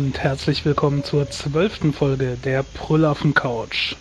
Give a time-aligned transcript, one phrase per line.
[0.00, 3.96] Und herzlich willkommen zur zwölften Folge der Brüllaffen Couch.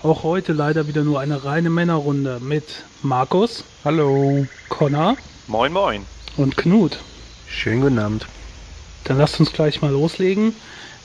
[0.00, 3.64] Auch heute leider wieder nur eine reine Männerrunde mit Markus.
[3.84, 4.46] Hallo.
[4.68, 5.16] Connor.
[5.48, 6.06] Moin, moin.
[6.36, 7.00] Und Knut.
[7.48, 8.26] Schönen guten Abend.
[9.02, 10.54] Dann lasst uns gleich mal loslegen.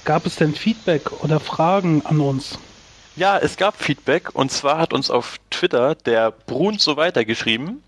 [0.03, 2.59] Gab es denn Feedback oder Fragen an uns?
[3.15, 7.81] Ja, es gab Feedback und zwar hat uns auf Twitter der Brun so weiter geschrieben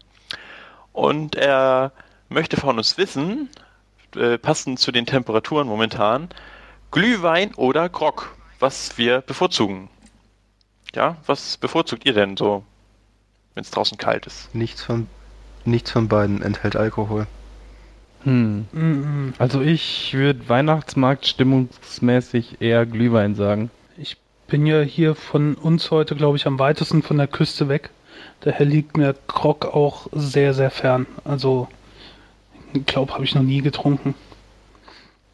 [0.91, 1.91] und er
[2.29, 3.47] möchte von uns wissen,
[4.15, 6.29] äh, passend zu den Temperaturen momentan,
[6.97, 9.87] Glühwein oder Grog, was wir bevorzugen.
[10.95, 12.63] Ja, was bevorzugt ihr denn so,
[13.53, 14.55] wenn es draußen kalt ist?
[14.55, 15.05] Nichts von,
[15.63, 17.27] nichts von beiden enthält Alkohol.
[18.23, 19.35] Hm.
[19.37, 23.69] Also ich würde Weihnachtsmarkt stimmungsmäßig eher Glühwein sagen.
[23.99, 27.91] Ich bin ja hier von uns heute, glaube ich, am weitesten von der Küste weg.
[28.39, 31.05] Daher liegt mir Grog auch sehr, sehr fern.
[31.23, 31.67] Also,
[32.73, 34.15] ich glaube, habe ich noch nie getrunken.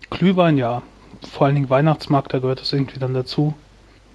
[0.10, 0.84] Glühwein, ja.
[1.32, 3.54] Vor allen Dingen Weihnachtsmarkt, da gehört das irgendwie dann dazu.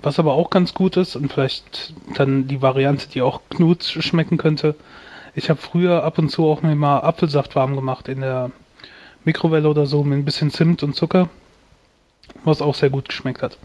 [0.03, 4.37] Was aber auch ganz gut ist und vielleicht dann die Variante, die auch Knut schmecken
[4.39, 4.77] könnte.
[5.35, 8.51] Ich habe früher ab und zu auch mir mal Apfelsaft warm gemacht in der
[9.25, 11.29] Mikrowelle oder so mit ein bisschen Zimt und Zucker,
[12.45, 13.59] was auch sehr gut geschmeckt hat,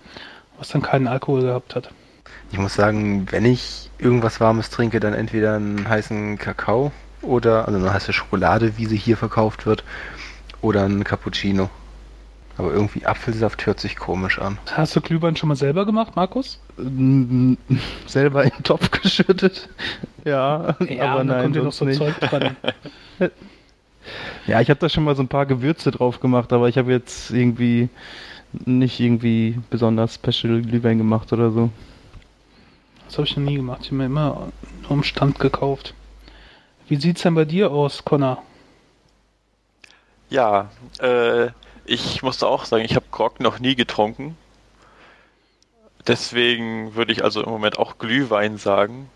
[0.58, 1.90] was dann keinen Alkohol gehabt hat.
[2.52, 7.80] Ich muss sagen, wenn ich irgendwas Warmes trinke, dann entweder einen heißen Kakao oder also
[7.80, 9.84] eine heiße Schokolade, wie sie hier verkauft wird,
[10.62, 11.70] oder einen Cappuccino.
[12.58, 14.60] Aber irgendwie Apfelsaft hört sich komisch an.
[14.72, 16.60] Hast du Glühwein schon mal selber gemacht, Markus?
[18.06, 19.70] Selber in den Topf geschüttet.
[20.24, 21.98] Ja, aber da nein, kommt ja noch so nicht.
[21.98, 22.56] Zeug dran.
[24.48, 26.92] Ja, ich habe da schon mal so ein paar Gewürze drauf gemacht, aber ich habe
[26.92, 27.88] jetzt irgendwie
[28.66, 31.70] nicht irgendwie besonders Special Glühwein gemacht oder so.
[33.06, 33.80] Das habe ich noch nie gemacht.
[33.84, 34.52] Ich habe mir immer
[34.82, 35.94] nur am Stand gekauft.
[36.88, 38.44] Wie sieht's denn bei dir aus, Connor?
[40.30, 40.70] Ja,
[41.00, 41.48] äh,
[41.86, 44.38] ich musste auch sagen, ich habe Grog noch nie getrunken.
[46.08, 49.10] Deswegen würde ich also im Moment auch Glühwein sagen.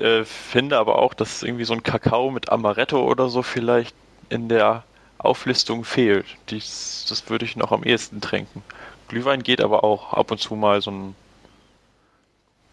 [0.00, 3.94] Äh, finde aber auch, dass irgendwie so ein Kakao mit Amaretto oder so vielleicht
[4.28, 4.84] in der
[5.18, 6.26] Auflistung fehlt.
[6.50, 8.62] Dies, das würde ich noch am ehesten trinken.
[9.08, 11.14] Glühwein geht aber auch ab und zu mal so ein,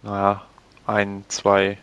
[0.02, 0.44] naja,
[0.86, 1.78] ein, zwei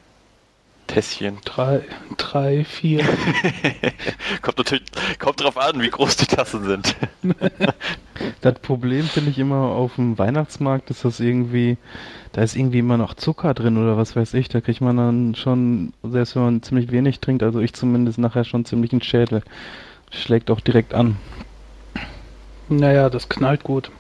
[0.90, 1.38] Tässchen.
[1.44, 1.82] Drei,
[2.16, 3.04] drei, vier.
[4.42, 4.82] kommt natürlich,
[5.20, 6.96] kommt drauf an, wie groß die Tassen sind.
[8.42, 11.78] Das Problem finde ich immer auf dem Weihnachtsmarkt ist das irgendwie,
[12.32, 14.50] da ist irgendwie immer noch Zucker drin oder was weiß ich.
[14.50, 18.44] Da kriegt man dann schon, selbst wenn man ziemlich wenig trinkt, also ich zumindest nachher
[18.44, 19.42] schon ziemlich einen Schädel.
[20.10, 21.16] Schlägt auch direkt an.
[22.68, 23.90] naja, das knallt gut.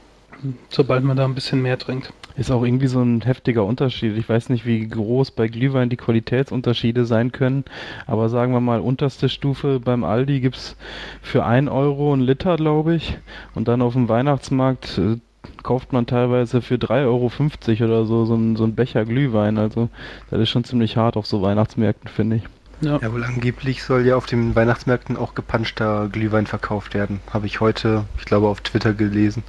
[0.68, 2.12] Sobald man da ein bisschen mehr trinkt.
[2.40, 4.16] Ist auch irgendwie so ein heftiger Unterschied.
[4.16, 7.66] Ich weiß nicht, wie groß bei Glühwein die Qualitätsunterschiede sein können,
[8.06, 10.74] aber sagen wir mal, unterste Stufe beim Aldi gibt's
[11.20, 13.18] für 1 Euro einen Liter, glaube ich.
[13.54, 15.18] Und dann auf dem Weihnachtsmarkt äh,
[15.62, 19.58] kauft man teilweise für 3,50 Euro oder so so ein, so ein Becher Glühwein.
[19.58, 19.90] Also
[20.30, 22.42] das ist schon ziemlich hart auf so Weihnachtsmärkten, finde ich.
[22.80, 22.98] Ja.
[23.02, 27.20] Ja, wohl angeblich soll ja auf den Weihnachtsmärkten auch gepanschter Glühwein verkauft werden.
[27.34, 29.42] Habe ich heute, ich glaube, auf Twitter gelesen.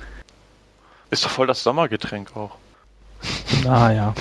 [1.10, 2.58] Ist doch voll das Sommergetränk auch.
[3.68, 4.14] Ah ja.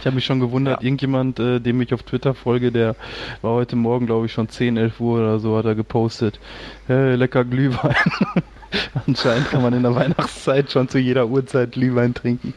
[0.00, 0.84] Ich habe mich schon gewundert, Ja.
[0.86, 2.94] irgendjemand, äh, dem ich auf Twitter folge, der
[3.42, 6.38] war heute Morgen, glaube ich, schon 10, 11 Uhr oder so, hat er gepostet.
[6.86, 7.96] Hey, lecker Glühwein.
[9.06, 12.54] Anscheinend kann man in der Weihnachtszeit schon zu jeder Uhrzeit Glühwein trinken.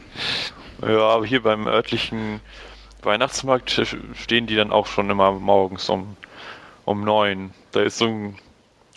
[0.86, 2.40] Ja, aber hier beim örtlichen
[3.02, 3.70] Weihnachtsmarkt
[4.14, 6.16] stehen die dann auch schon immer morgens um,
[6.84, 7.50] um neun.
[7.72, 8.36] Da ist so ein,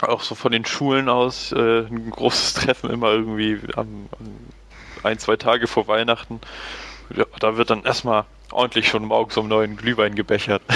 [0.02, 4.28] auch so von den Schulen aus äh, ein großes Treffen immer irgendwie am, am
[5.06, 6.42] ein, zwei Tage vor Weihnachten.
[7.16, 10.64] Ja, da wird dann erstmal ordentlich schon morgens um neun Glühwein gebechert.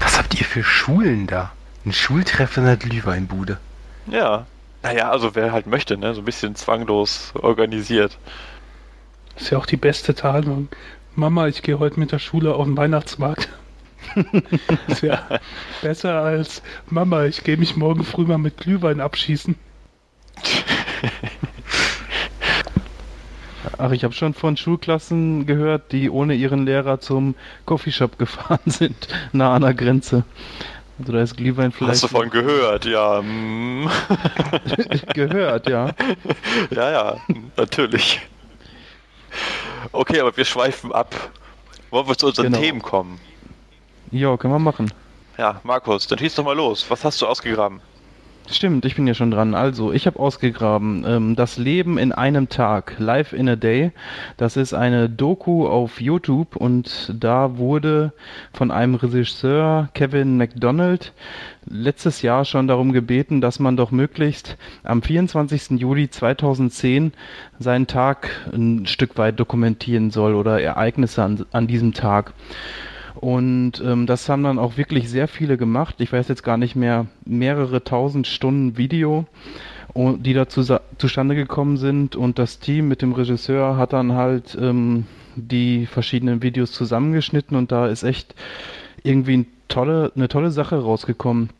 [0.00, 1.52] Was habt ihr für Schulen da?
[1.84, 3.58] Ein Schultreffen in der Glühweinbude.
[4.06, 4.46] Ja.
[4.82, 6.14] Naja, also wer halt möchte, ne?
[6.14, 8.16] So ein bisschen zwanglos organisiert.
[9.36, 10.68] Ist ja auch die beste Tarnung.
[11.14, 13.48] Mama, ich gehe heute mit der Schule auf den Weihnachtsmarkt.
[14.86, 15.26] ist ja
[15.82, 19.56] besser als Mama, ich gehe mich morgen früh mal mit Glühwein abschießen.
[23.78, 29.08] Ach, ich habe schon von Schulklassen gehört, die ohne ihren Lehrer zum Coffeeshop gefahren sind,
[29.32, 30.24] nah an der Grenze.
[30.98, 32.84] Also da ist Glühwein vielleicht Hast du von gehört?
[32.84, 33.22] Ja.
[33.22, 33.88] mm.
[35.14, 35.90] gehört, ja.
[36.70, 37.16] Ja, ja,
[37.56, 38.20] natürlich.
[39.92, 41.14] Okay, aber wir schweifen ab.
[41.90, 42.58] Wollen wir zu unseren Genau.
[42.58, 43.20] Themen kommen?
[44.10, 44.92] Ja, können wir machen.
[45.36, 46.84] Ja, Markus, dann schieß doch mal los.
[46.88, 47.80] Was hast du ausgegraben?
[48.50, 49.54] Stimmt, ich bin ja schon dran.
[49.54, 53.92] Also, ich habe ausgegraben, ähm, das Leben in einem Tag, Life in a Day.
[54.38, 58.12] Das ist eine Doku auf YouTube und da wurde
[58.54, 61.12] von einem Regisseur, Kevin McDonald,
[61.66, 65.78] letztes Jahr schon darum gebeten, dass man doch möglichst am 24.
[65.78, 67.12] Juli 2010
[67.58, 72.32] seinen Tag ein Stück weit dokumentieren soll oder Ereignisse an, an diesem Tag.
[73.20, 75.96] Und ähm, das haben dann auch wirklich sehr viele gemacht.
[75.98, 79.26] Ich weiß jetzt gar nicht mehr, mehrere tausend Stunden Video,
[79.94, 82.14] die da zu, zustande gekommen sind.
[82.14, 87.72] Und das Team mit dem Regisseur hat dann halt ähm, die verschiedenen Videos zusammengeschnitten und
[87.72, 88.34] da ist echt
[89.02, 91.50] irgendwie ein tolle, eine tolle Sache rausgekommen.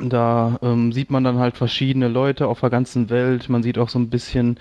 [0.00, 3.50] Da ähm, sieht man dann halt verschiedene Leute auf der ganzen Welt.
[3.50, 4.58] Man sieht auch so ein bisschen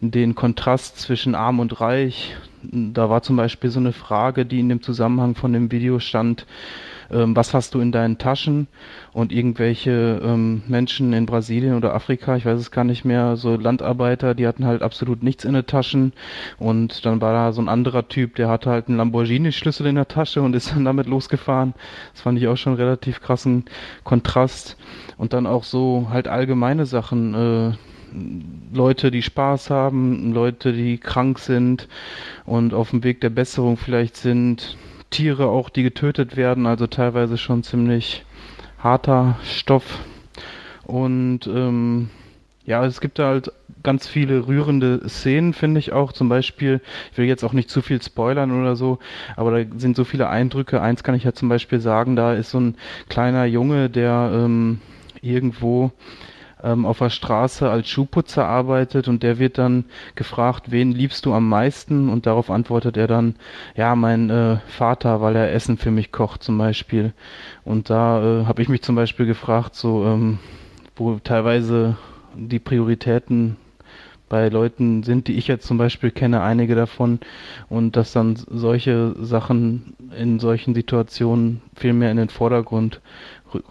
[0.00, 2.34] den Kontrast zwischen arm und reich.
[2.62, 6.46] Da war zum Beispiel so eine Frage, die in dem Zusammenhang von dem Video stand,
[7.10, 8.68] ähm, was hast du in deinen Taschen?
[9.12, 13.56] Und irgendwelche ähm, Menschen in Brasilien oder Afrika, ich weiß es gar nicht mehr, so
[13.56, 16.12] Landarbeiter, die hatten halt absolut nichts in den Taschen.
[16.58, 20.08] Und dann war da so ein anderer Typ, der hatte halt einen Lamborghini-Schlüssel in der
[20.08, 21.74] Tasche und ist dann damit losgefahren.
[22.12, 23.64] Das fand ich auch schon relativ krassen
[24.04, 24.76] Kontrast.
[25.16, 27.72] Und dann auch so halt allgemeine Sachen, äh,
[28.72, 31.88] Leute, die Spaß haben, Leute, die krank sind
[32.44, 34.76] und auf dem Weg der Besserung vielleicht sind,
[35.10, 38.24] Tiere auch, die getötet werden, also teilweise schon ziemlich
[38.78, 40.00] harter Stoff.
[40.84, 42.10] Und ähm,
[42.64, 43.52] ja, es gibt da halt
[43.82, 46.12] ganz viele rührende Szenen, finde ich auch.
[46.12, 46.80] Zum Beispiel,
[47.12, 48.98] ich will jetzt auch nicht zu viel spoilern oder so,
[49.36, 50.80] aber da sind so viele Eindrücke.
[50.80, 52.76] Eins kann ich ja zum Beispiel sagen, da ist so ein
[53.08, 54.80] kleiner Junge, der ähm,
[55.22, 55.92] irgendwo
[56.62, 59.84] ähm, auf der Straße als Schuhputzer arbeitet und der wird dann
[60.14, 62.08] gefragt, wen liebst du am meisten?
[62.08, 63.36] Und darauf antwortet er dann,
[63.76, 67.12] ja, mein äh, Vater, weil er Essen für mich kocht zum Beispiel.
[67.64, 70.38] Und da äh, habe ich mich zum Beispiel gefragt, so ähm,
[70.96, 71.96] wo teilweise
[72.36, 73.56] die Prioritäten
[74.30, 77.18] bei Leuten sind, die ich jetzt zum Beispiel kenne, einige davon,
[77.68, 83.00] und dass dann solche Sachen in solchen Situationen viel mehr in den Vordergrund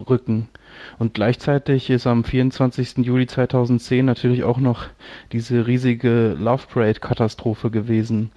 [0.10, 0.50] rücken.
[0.98, 2.98] Und gleichzeitig ist am 24.
[2.98, 4.86] Juli 2010 natürlich auch noch
[5.32, 8.32] diese riesige Love Parade-Katastrophe gewesen,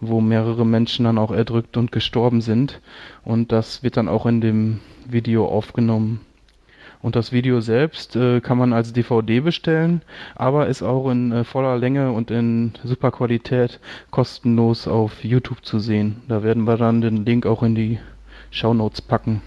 [0.00, 2.80] wo mehrere Menschen dann auch erdrückt und gestorben sind.
[3.24, 6.20] Und das wird dann auch in dem Video aufgenommen.
[7.02, 10.02] Und das Video selbst äh, kann man als DVD bestellen,
[10.36, 13.80] aber ist auch in äh, voller Länge und in super Qualität
[14.12, 16.22] kostenlos auf YouTube zu sehen.
[16.28, 17.98] Da werden wir dann den Link auch in die
[18.52, 19.42] Show Notes packen.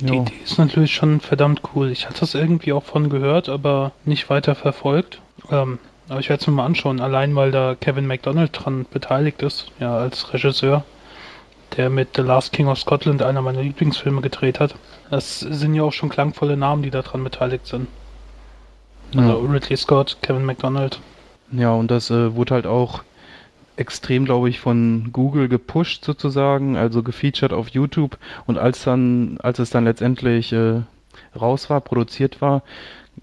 [0.00, 1.90] Die Idee ist natürlich schon verdammt cool.
[1.90, 5.20] Ich hatte das irgendwie auch von gehört, aber nicht weiter verfolgt.
[5.50, 9.42] Ähm, aber ich werde es mir mal anschauen, allein weil da Kevin MacDonald dran beteiligt
[9.42, 10.84] ist, ja, als Regisseur,
[11.76, 14.74] der mit The Last King of Scotland einer meiner Lieblingsfilme gedreht hat.
[15.10, 17.88] Das sind ja auch schon klangvolle Namen, die da dran beteiligt sind.
[19.16, 19.52] Also ja.
[19.52, 21.00] Ridley Scott, Kevin MacDonald.
[21.52, 23.02] Ja, und das äh, wurde halt auch
[23.76, 28.18] extrem, glaube ich, von Google gepusht sozusagen, also gefeatured auf YouTube.
[28.46, 30.82] Und als dann, als es dann letztendlich äh,
[31.38, 32.62] raus war, produziert war,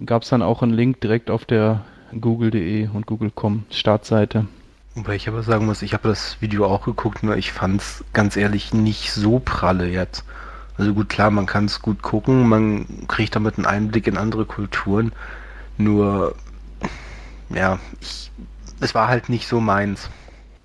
[0.05, 1.85] gab es dann auch einen Link direkt auf der
[2.19, 4.47] Google.de und Google.com Startseite.
[4.95, 8.03] Wobei ich aber sagen muss, ich habe das Video auch geguckt, nur ich fand es
[8.11, 10.25] ganz ehrlich nicht so pralle jetzt.
[10.77, 14.45] Also gut, klar, man kann es gut gucken, man kriegt damit einen Einblick in andere
[14.45, 15.13] Kulturen.
[15.77, 16.35] Nur,
[17.49, 18.31] ja, ich,
[18.81, 20.09] es war halt nicht so meins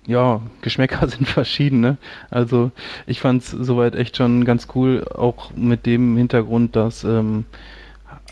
[0.07, 1.97] ja, Geschmäcker sind verschiedene.
[2.31, 2.71] Also
[3.05, 7.45] ich fand es soweit echt schon ganz cool, auch mit dem Hintergrund, dass ähm,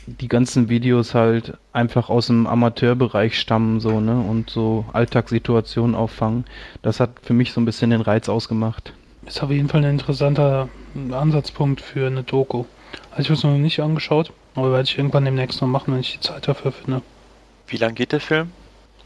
[0.08, 6.46] die ganzen Videos halt einfach aus dem Amateurbereich stammen so ne und so Alltagssituationen auffangen.
[6.82, 8.94] Das hat für mich so ein bisschen den Reiz ausgemacht.
[9.26, 10.70] Ist auf jeden Fall ein interessanter
[11.12, 12.66] Ansatzpunkt für eine Doku.
[13.12, 16.02] Also ich habe es noch nicht angeschaut, aber werde ich irgendwann demnächst noch machen, wenn
[16.02, 17.02] ich die Zeit dafür finde.
[17.68, 18.52] Wie lang geht der Film?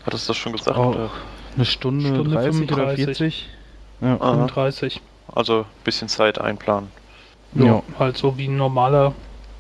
[0.06, 0.78] Hattest du das schon gesagt?
[0.78, 1.10] Oh,
[1.56, 2.78] eine Stunde, Stunde 30 35.
[2.78, 3.50] oder 40?
[4.02, 4.18] Ja.
[4.18, 5.02] 35.
[5.34, 6.90] Also ein bisschen Zeit einplanen.
[7.54, 9.14] Ja, ja, halt so wie ein normaler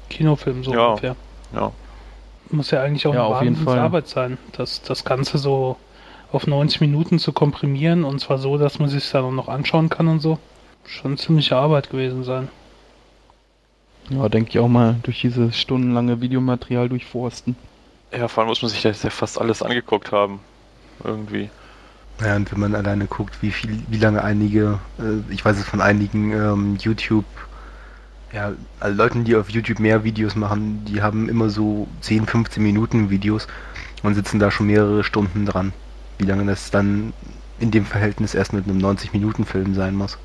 [0.10, 0.88] Kinofilm so ja.
[0.88, 1.16] ungefähr.
[1.54, 1.72] Ja.
[2.52, 5.78] Muss ja eigentlich auch ja, eine Arbeit sein, das, das Ganze so
[6.32, 10.08] auf 90 Minuten zu komprimieren und zwar so, dass man sich dann noch anschauen kann
[10.08, 10.40] und so.
[10.86, 12.50] Schon ziemliche Arbeit gewesen sein.
[14.10, 17.56] Ja, denke ich auch mal durch dieses stundenlange Videomaterial durchforsten.
[18.12, 20.40] Ja, vor allem muss man sich das ja fast alles angeguckt haben.
[21.04, 21.50] Irgendwie.
[22.22, 25.64] Ja, und wenn man alleine guckt, wie viel, wie lange einige, äh, ich weiß es
[25.64, 27.26] von einigen ähm, YouTube,
[28.34, 32.62] ja, also Leuten, die auf YouTube mehr Videos machen, die haben immer so 10, 15
[32.62, 33.48] Minuten Videos
[34.04, 35.74] und sitzen da schon mehrere Stunden dran.
[36.18, 37.14] Wie lange das dann
[37.60, 40.18] in dem Verhältnis erst mit einem 90 Minuten Film sein muss.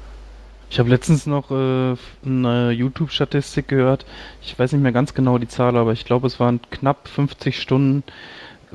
[0.71, 4.07] Ich habe letztens noch äh, eine YouTube-Statistik gehört.
[4.43, 7.61] Ich weiß nicht mehr ganz genau die Zahl, aber ich glaube, es waren knapp 50
[7.61, 8.03] Stunden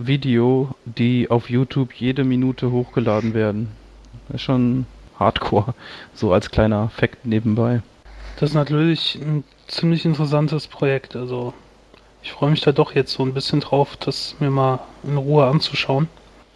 [0.08, 3.70] Video, die auf YouTube jede Minute hochgeladen werden.
[4.28, 4.86] Das ist schon
[5.20, 5.74] hardcore,
[6.14, 7.82] so als kleiner Fakt nebenbei.
[8.40, 11.16] Das ist natürlich ein ziemlich interessantes Projekt.
[11.16, 11.54] Also
[12.22, 15.46] ich freue mich da doch jetzt so ein bisschen drauf, das mir mal in Ruhe
[15.46, 16.08] anzuschauen.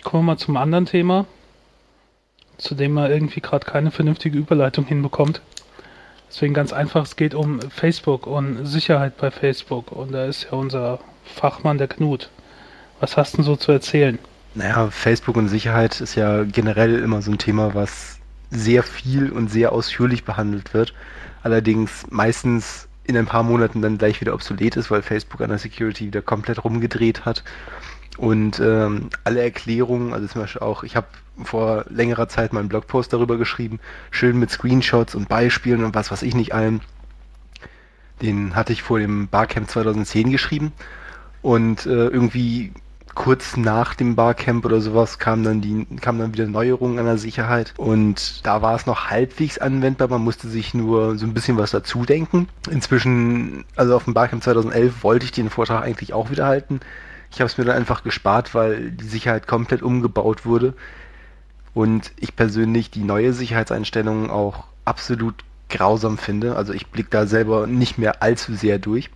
[0.03, 1.25] Kommen wir mal zum anderen Thema,
[2.57, 5.41] zu dem man irgendwie gerade keine vernünftige Überleitung hinbekommt.
[6.29, 9.91] Deswegen ganz einfach, es geht um Facebook und Sicherheit bei Facebook.
[9.91, 12.29] Und da ist ja unser Fachmann der Knut.
[13.03, 14.17] Was hast du denn so zu erzählen?
[14.55, 18.17] Naja, Facebook und Sicherheit ist ja generell immer so ein Thema, was
[18.49, 20.93] sehr viel und sehr ausführlich behandelt wird.
[21.41, 25.57] Allerdings meistens in ein paar Monaten dann gleich wieder obsolet ist, weil Facebook an der
[25.57, 27.43] Security wieder komplett rumgedreht hat.
[28.17, 31.07] Und ähm, alle Erklärungen, also zum Beispiel auch, ich habe
[31.43, 33.81] vor längerer Zeit mal einen Blogpost darüber geschrieben,
[34.11, 36.79] schön mit Screenshots und Beispielen und was weiß ich nicht allem.
[38.21, 40.71] Den hatte ich vor dem Barcamp 2010 geschrieben.
[41.41, 42.71] Und äh, irgendwie
[43.15, 47.17] kurz nach dem Barcamp oder sowas kam dann die kam dann wieder Neuerungen an der
[47.17, 51.57] Sicherheit und da war es noch halbwegs anwendbar, man musste sich nur so ein bisschen
[51.57, 52.47] was dazu denken.
[52.69, 56.79] Inzwischen, also auf dem Barcamp 2011 wollte ich den Vortrag eigentlich auch wieder halten.
[57.31, 60.73] Ich habe es mir dann einfach gespart, weil die Sicherheit komplett umgebaut wurde
[61.73, 66.55] und ich persönlich die neue Sicherheitseinstellungen auch absolut grausam finde.
[66.55, 69.09] Also ich blicke da selber nicht mehr allzu sehr durch.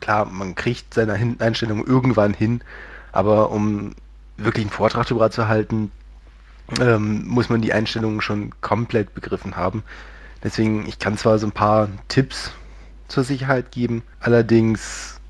[0.00, 2.62] Klar, man kriegt seine Einstellungen irgendwann hin,
[3.12, 3.94] aber um
[4.36, 5.92] wirklich einen Vortrag darüber zu halten,
[6.80, 9.82] ähm, muss man die Einstellungen schon komplett begriffen haben.
[10.42, 12.52] Deswegen, ich kann zwar so ein paar Tipps
[13.08, 15.20] zur Sicherheit geben, allerdings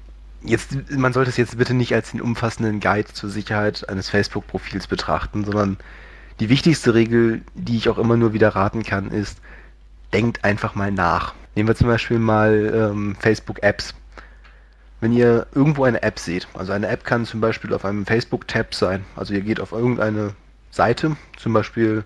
[0.42, 4.86] jetzt, man sollte es jetzt bitte nicht als den umfassenden Guide zur Sicherheit eines Facebook-Profils
[4.86, 5.76] betrachten, sondern
[6.40, 9.38] die wichtigste Regel, die ich auch immer nur wieder raten kann, ist,
[10.12, 11.34] denkt einfach mal nach.
[11.54, 13.94] Nehmen wir zum Beispiel mal ähm, Facebook-Apps
[15.02, 18.73] wenn ihr irgendwo eine App seht, also eine App kann zum Beispiel auf einem Facebook-Tab
[18.73, 20.35] sein, also ihr geht auf irgendeine
[20.71, 22.04] Seite, zum Beispiel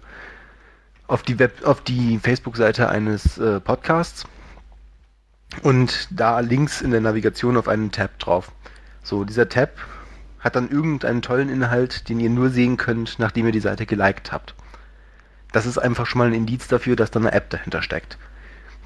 [1.07, 4.25] auf die Web, auf die Facebook-Seite eines äh, Podcasts
[5.61, 8.50] und da links in der Navigation auf einen Tab drauf.
[9.03, 9.73] So, dieser Tab
[10.41, 14.33] hat dann irgendeinen tollen Inhalt, den ihr nur sehen könnt, nachdem ihr die Seite geliked
[14.33, 14.55] habt.
[15.53, 18.17] Das ist einfach schon mal ein Indiz dafür, dass da eine App dahinter steckt.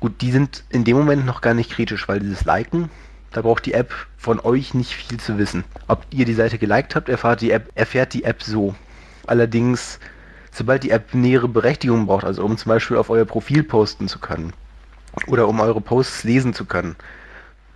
[0.00, 2.90] Gut, die sind in dem Moment noch gar nicht kritisch, weil dieses Liken
[3.32, 5.64] da braucht die App von euch nicht viel zu wissen.
[5.88, 8.74] Ob ihr die Seite geliked habt, erfahrt die App, erfährt die App so.
[9.26, 10.00] Allerdings,
[10.52, 14.18] sobald die App nähere Berechtigung braucht, also um zum Beispiel auf euer Profil posten zu
[14.18, 14.52] können
[15.26, 16.96] oder um eure Posts lesen zu können,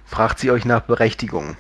[0.06, 1.56] fragt sie euch nach Berechtigung.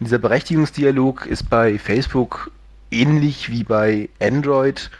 [0.00, 2.50] Und dieser Berechtigungsdialog ist bei Facebook
[2.90, 4.90] ähnlich wie bei Android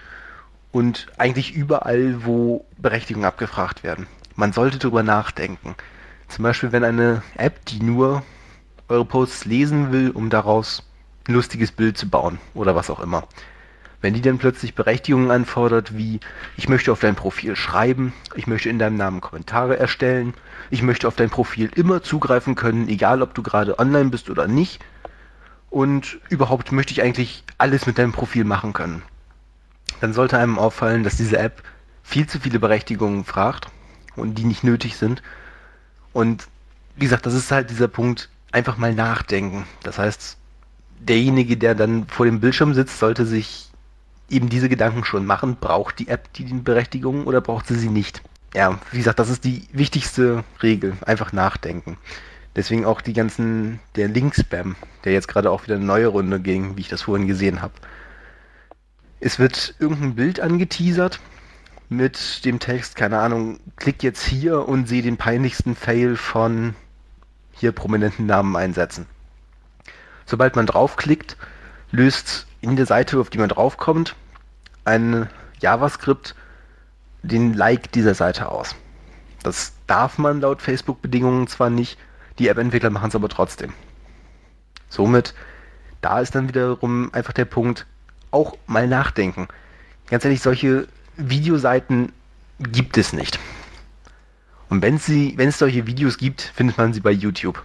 [0.70, 4.06] und eigentlich überall, wo Berechtigungen abgefragt werden.
[4.36, 5.74] Man sollte darüber nachdenken.
[6.32, 8.22] Zum Beispiel, wenn eine App, die nur
[8.88, 10.82] eure Posts lesen will, um daraus
[11.28, 13.28] ein lustiges Bild zu bauen oder was auch immer.
[14.00, 16.20] Wenn die dann plötzlich Berechtigungen anfordert, wie
[16.56, 20.32] ich möchte auf dein Profil schreiben, ich möchte in deinem Namen Kommentare erstellen,
[20.70, 24.48] ich möchte auf dein Profil immer zugreifen können, egal ob du gerade online bist oder
[24.48, 24.82] nicht,
[25.68, 29.02] und überhaupt möchte ich eigentlich alles mit deinem Profil machen können.
[30.00, 31.62] Dann sollte einem auffallen, dass diese App
[32.02, 33.66] viel zu viele Berechtigungen fragt
[34.16, 35.22] und die nicht nötig sind
[36.12, 36.46] und
[36.96, 39.66] wie gesagt, das ist halt dieser Punkt, einfach mal nachdenken.
[39.82, 40.36] Das heißt,
[41.00, 43.70] derjenige, der dann vor dem Bildschirm sitzt, sollte sich
[44.28, 45.56] eben diese Gedanken schon machen.
[45.56, 48.22] Braucht die App die Berechtigung oder braucht sie sie nicht?
[48.54, 50.96] Ja, wie gesagt, das ist die wichtigste Regel.
[51.06, 51.96] Einfach nachdenken.
[52.54, 56.76] Deswegen auch die ganzen, der Link-Spam, der jetzt gerade auch wieder eine neue Runde ging,
[56.76, 57.72] wie ich das vorhin gesehen habe.
[59.20, 61.20] Es wird irgendein Bild angeteasert
[61.92, 66.74] mit dem Text, keine Ahnung, klick jetzt hier und sehe den peinlichsten Fail von
[67.52, 69.06] hier prominenten Namen einsetzen.
[70.26, 71.36] Sobald man draufklickt,
[71.90, 74.16] löst in der Seite, auf die man draufkommt,
[74.84, 75.28] ein
[75.60, 76.34] JavaScript
[77.22, 78.74] den Like dieser Seite aus.
[79.42, 81.98] Das darf man laut Facebook-Bedingungen zwar nicht,
[82.38, 83.72] die App-Entwickler machen es aber trotzdem.
[84.88, 85.34] Somit,
[86.00, 87.86] da ist dann wiederum einfach der Punkt,
[88.30, 89.48] auch mal nachdenken.
[90.08, 92.12] Ganz ehrlich, solche Videoseiten
[92.58, 93.38] gibt es nicht.
[94.68, 97.62] Und wenn, sie, wenn es solche Videos gibt, findet man sie bei YouTube.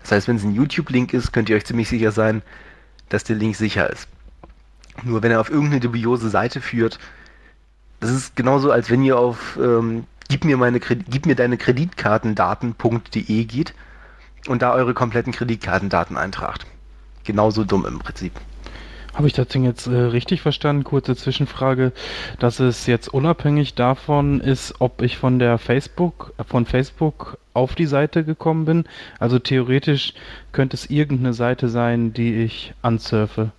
[0.00, 2.42] Das heißt, wenn es ein YouTube-Link ist, könnt ihr euch ziemlich sicher sein,
[3.08, 4.08] dass der Link sicher ist.
[5.04, 6.98] Nur wenn er auf irgendeine dubiose Seite führt,
[8.00, 13.44] das ist genauso, als wenn ihr auf ähm, gib, mir meine, gib mir deine Kreditkartendaten.de
[13.44, 13.74] geht
[14.46, 16.66] und da eure kompletten Kreditkartendaten eintragt.
[17.24, 18.32] Genauso dumm im Prinzip.
[19.14, 20.84] Habe ich das Ding jetzt äh, richtig verstanden?
[20.84, 21.92] Kurze Zwischenfrage,
[22.38, 27.86] dass es jetzt unabhängig davon ist, ob ich von der Facebook, von Facebook auf die
[27.86, 28.84] Seite gekommen bin.
[29.18, 30.14] Also theoretisch
[30.52, 33.50] könnte es irgendeine Seite sein, die ich ansurfe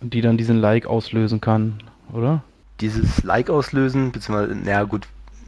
[0.00, 2.42] und die dann diesen Like auslösen kann, oder?
[2.80, 5.06] Dieses Like auslösen, beziehungsweise, naja gut,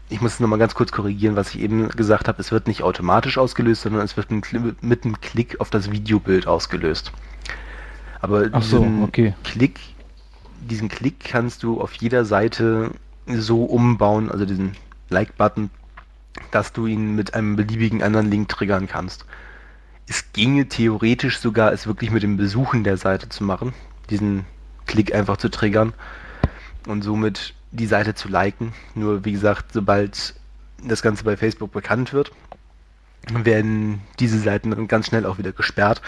[0.09, 2.41] ich muss es nochmal ganz kurz korrigieren, was ich eben gesagt habe.
[2.41, 7.13] Es wird nicht automatisch ausgelöst, sondern es wird mit einem Klick auf das Videobild ausgelöst.
[8.23, 9.35] Aber Ach so, diesen okay.
[9.43, 9.81] Klick,
[10.61, 12.93] diesen Klick kannst du auf jeder Seite
[13.27, 14.77] so umbauen, also diesen
[15.11, 15.71] Like-Button,
[16.53, 19.27] dass du ihn mit einem beliebigen anderen Link triggern kannst.
[20.09, 23.75] Es ginge theoretisch sogar, es wirklich mit dem Besuchen der Seite zu machen,
[24.09, 24.47] diesen
[24.87, 25.93] Klick einfach zu triggern
[26.87, 28.73] und somit die Seite zu liken.
[28.95, 30.35] Nur wie gesagt, sobald
[30.85, 32.31] das Ganze bei Facebook bekannt wird,
[33.33, 36.03] werden diese Seiten dann ganz schnell auch wieder gesperrt,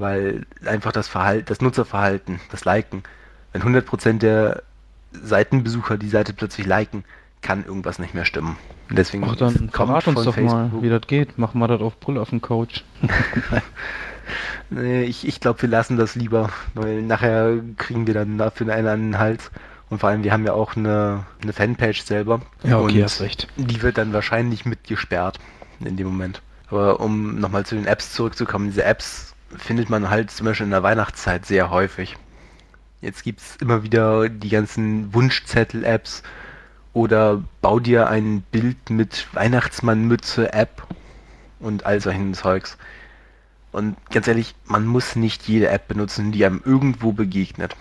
[0.00, 3.02] weil einfach das Verhalten, das Nutzerverhalten, das Liken,
[3.52, 4.62] wenn 100% der
[5.12, 7.04] Seitenbesucher die Seite plötzlich liken,
[7.40, 8.56] kann irgendwas nicht mehr stimmen.
[8.88, 11.38] Und deswegen Ach, dann verrat uns doch mal, wie das geht.
[11.38, 12.84] Machen wir das auf Pull-Off-Coach.
[14.70, 18.88] Nee, ich, ich glaube, wir lassen das lieber, weil nachher kriegen wir dann dafür einen
[18.88, 19.50] an den Hals.
[19.90, 22.40] Und vor allem, wir haben ja auch eine, eine Fanpage selber.
[22.62, 23.48] Ja, okay, hast recht.
[23.56, 25.38] Die wird dann wahrscheinlich mitgesperrt
[25.80, 26.40] in dem Moment.
[26.68, 30.70] Aber um nochmal zu den Apps zurückzukommen, diese Apps findet man halt zum Beispiel in
[30.70, 32.16] der Weihnachtszeit sehr häufig.
[33.00, 36.22] Jetzt gibt es immer wieder die ganzen Wunschzettel-Apps
[36.94, 40.86] oder bau dir ein Bild mit Weihnachtsmannmütze-App
[41.60, 42.78] und all solchen Zeugs.
[43.72, 47.76] Und ganz ehrlich, man muss nicht jede App benutzen, die einem irgendwo begegnet.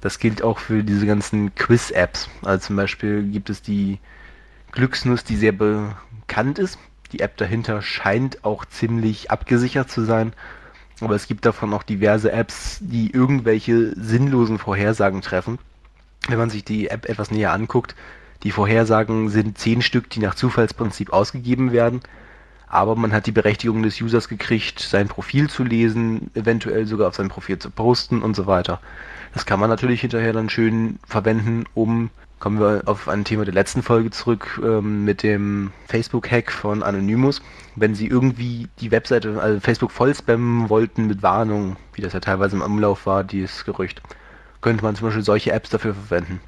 [0.00, 2.28] Das gilt auch für diese ganzen Quiz-Apps.
[2.42, 3.98] Also zum Beispiel gibt es die
[4.72, 6.78] Glücksnuss, die sehr bekannt ist.
[7.12, 10.32] Die App dahinter scheint auch ziemlich abgesichert zu sein.
[11.00, 15.58] Aber es gibt davon auch diverse Apps, die irgendwelche sinnlosen Vorhersagen treffen.
[16.28, 17.94] Wenn man sich die App etwas näher anguckt,
[18.42, 22.00] die Vorhersagen sind zehn Stück, die nach Zufallsprinzip ausgegeben werden.
[22.68, 27.14] Aber man hat die Berechtigung des Users gekriegt, sein Profil zu lesen, eventuell sogar auf
[27.14, 28.80] sein Profil zu posten und so weiter.
[29.34, 33.54] Das kann man natürlich hinterher dann schön verwenden, um, kommen wir auf ein Thema der
[33.54, 37.40] letzten Folge zurück, ähm, mit dem Facebook-Hack von Anonymous.
[37.76, 42.20] Wenn sie irgendwie die Webseite, also Facebook voll spammen wollten mit Warnungen, wie das ja
[42.20, 44.02] teilweise im Umlauf war, dieses Gerücht,
[44.60, 46.40] könnte man zum Beispiel solche Apps dafür verwenden.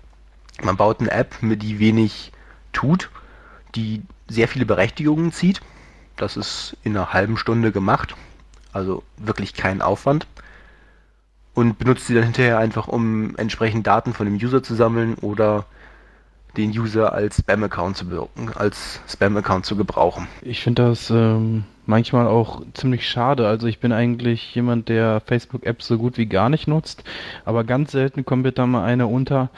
[0.63, 2.33] Man baut eine App, die wenig
[2.73, 3.11] tut,
[3.75, 5.61] die sehr viele Berechtigungen zieht.
[6.17, 8.17] Das ist in einer halben Stunde gemacht,
[8.73, 10.27] also wirklich kein Aufwand.
[11.55, 15.65] Und benutzt sie dann hinterher einfach, um entsprechend Daten von dem User zu sammeln oder
[16.57, 20.27] den User als Spam-Account zu wirken, als Spam-Account zu gebrauchen.
[20.43, 23.47] Ich finde das ähm, manchmal auch ziemlich schade.
[23.47, 27.03] Also ich bin eigentlich jemand, der Facebook-Apps so gut wie gar nicht nutzt,
[27.45, 29.51] aber ganz selten kommt mir da mal eine unter,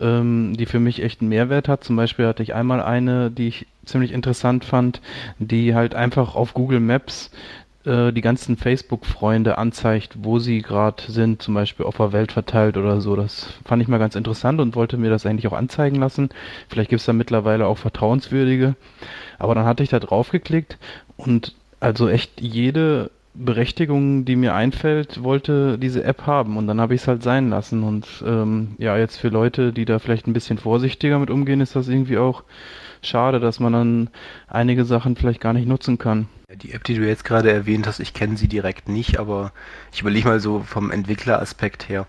[0.00, 1.84] ähm, die für mich echt einen Mehrwert hat.
[1.84, 5.00] Zum Beispiel hatte ich einmal eine, die ich ziemlich interessant fand,
[5.38, 7.30] die halt einfach auf Google Maps
[7.84, 12.76] äh, die ganzen Facebook-Freunde anzeigt, wo sie gerade sind, zum Beispiel auf der Welt verteilt
[12.76, 13.16] oder so.
[13.16, 16.30] Das fand ich mal ganz interessant und wollte mir das eigentlich auch anzeigen lassen.
[16.68, 18.76] Vielleicht gibt es da mittlerweile auch vertrauenswürdige.
[19.38, 20.78] Aber dann hatte ich da drauf geklickt
[21.16, 26.94] und also echt jede Berechtigung, die mir einfällt, wollte diese App haben und dann habe
[26.94, 27.82] ich es halt sein lassen.
[27.82, 31.74] Und ähm, ja, jetzt für Leute, die da vielleicht ein bisschen vorsichtiger mit umgehen, ist
[31.74, 32.44] das irgendwie auch
[33.02, 34.10] schade, dass man dann
[34.48, 36.28] einige Sachen vielleicht gar nicht nutzen kann.
[36.54, 39.52] Die App, die du jetzt gerade erwähnt hast, ich kenne sie direkt nicht, aber
[39.92, 42.06] ich überlege mal so vom Entwickleraspekt her.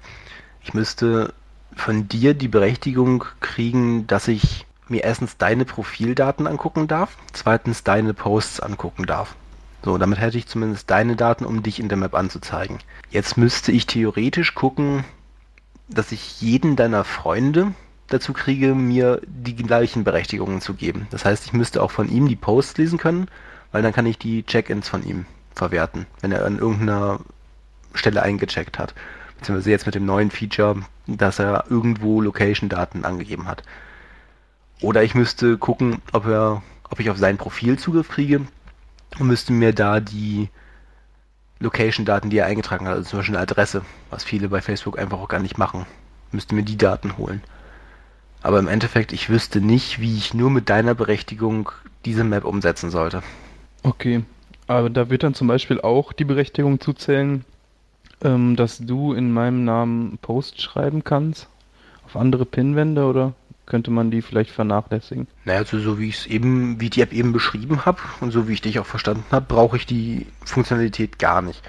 [0.61, 1.33] Ich müsste
[1.75, 8.13] von dir die Berechtigung kriegen, dass ich mir erstens deine Profildaten angucken darf, zweitens deine
[8.13, 9.35] Posts angucken darf.
[9.83, 12.79] So, damit hätte ich zumindest deine Daten, um dich in der Map anzuzeigen.
[13.11, 15.03] Jetzt müsste ich theoretisch gucken,
[15.89, 17.73] dass ich jeden deiner Freunde
[18.07, 21.07] dazu kriege, mir die gleichen Berechtigungen zu geben.
[21.11, 23.27] Das heißt, ich müsste auch von ihm die Posts lesen können,
[23.71, 27.19] weil dann kann ich die Check-ins von ihm verwerten, wenn er an irgendeiner
[27.93, 28.93] Stelle eingecheckt hat.
[29.37, 33.63] Beziehungsweise jetzt mit dem neuen Feature, dass er irgendwo Location-Daten angegeben hat.
[34.81, 38.41] Oder ich müsste gucken, ob er, ob ich auf sein Profil Zugriff kriege
[39.19, 40.49] und müsste mir da die
[41.59, 45.19] Location-Daten, die er eingetragen hat, also zum Beispiel eine Adresse, was viele bei Facebook einfach
[45.19, 45.85] auch gar nicht machen,
[46.31, 47.41] müsste mir die Daten holen.
[48.43, 51.71] Aber im Endeffekt, ich wüsste nicht, wie ich nur mit deiner Berechtigung
[52.05, 53.23] diese Map umsetzen sollte.
[53.83, 54.23] Okay,
[54.67, 57.45] aber da wird dann zum Beispiel auch die Berechtigung zuzählen,
[58.21, 61.47] ähm, dass du in meinem Namen Post schreiben kannst
[62.05, 63.33] auf andere Pinwände oder
[63.65, 65.27] könnte man die vielleicht vernachlässigen?
[65.45, 68.47] Naja, also so wie ich es eben, wie die App eben beschrieben habe und so
[68.47, 71.63] wie ich dich auch verstanden habe, brauche ich die Funktionalität gar nicht.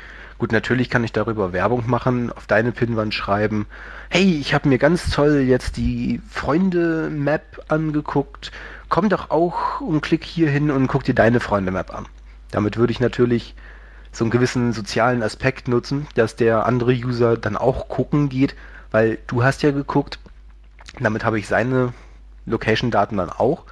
[0.44, 3.64] Gut, natürlich kann ich darüber Werbung machen, auf deine Pinwand schreiben,
[4.10, 8.52] hey, ich habe mir ganz toll jetzt die Freunde-Map angeguckt,
[8.90, 12.04] komm doch auch und klick hier hin und guck dir deine Freunde-Map an.
[12.50, 13.54] Damit würde ich natürlich
[14.12, 18.54] so einen gewissen sozialen Aspekt nutzen, dass der andere User dann auch gucken geht,
[18.90, 20.18] weil du hast ja geguckt,
[21.00, 21.94] damit habe ich seine
[22.44, 23.64] Location-Daten dann auch,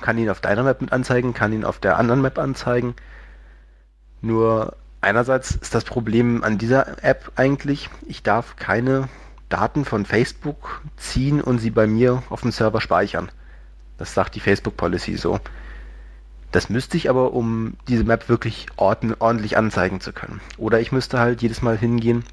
[0.00, 2.94] kann ihn auf deiner Map mit anzeigen, kann ihn auf der anderen Map anzeigen.
[4.20, 9.08] Nur einerseits ist das Problem an dieser App eigentlich, ich darf keine
[9.48, 13.30] Daten von Facebook ziehen und sie bei mir auf dem Server speichern.
[13.98, 15.38] Das sagt die Facebook Policy so.
[16.52, 20.40] Das müsste ich aber, um diese Map wirklich ordentlich anzeigen zu können.
[20.56, 22.24] Oder ich müsste halt jedes Mal hingehen,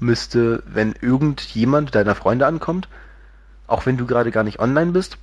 [0.00, 2.88] müsste, wenn irgendjemand deiner Freunde ankommt,
[3.66, 5.16] auch wenn du gerade gar nicht online bist,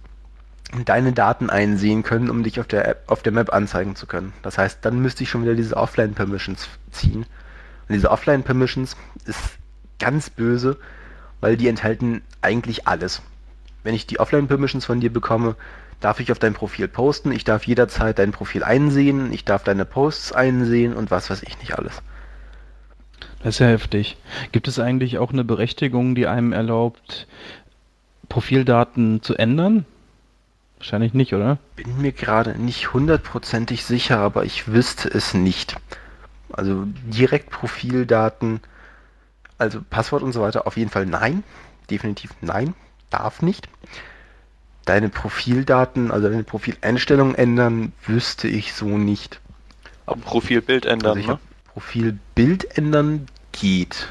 [0.86, 4.34] deine Daten einsehen können, um dich auf der App, auf der Map anzeigen zu können.
[4.44, 7.26] Das heißt, dann müsste ich schon wieder diese Offline Permissions ziehen.
[7.88, 9.58] Und diese Offline Permissions ist
[9.98, 10.78] ganz böse,
[11.42, 13.22] weil die enthalten eigentlich alles.
[13.84, 15.56] Wenn ich die Offline Permissions von dir bekomme,
[16.00, 19.86] darf ich auf dein Profil posten, ich darf jederzeit dein Profil einsehen, ich darf deine
[19.86, 22.02] Posts einsehen und was weiß ich nicht alles.
[23.40, 24.18] Das ist ja heftig.
[24.52, 27.28] Gibt es eigentlich auch eine Berechtigung, die einem erlaubt,
[28.28, 29.86] Profildaten zu ändern?
[30.80, 31.58] Wahrscheinlich nicht, oder?
[31.76, 35.76] Bin mir gerade nicht hundertprozentig sicher, aber ich wüsste es nicht.
[36.52, 38.62] Also direkt Profildaten,
[39.58, 41.44] also Passwort und so weiter, auf jeden Fall nein.
[41.90, 42.74] Definitiv nein.
[43.10, 43.68] Darf nicht
[44.90, 49.40] deine Profildaten, also deine Profileinstellungen ändern, wüsste ich so nicht.
[50.08, 51.40] Aber Profilbild ändern, also ne?
[51.72, 54.08] Profilbild ändern geht.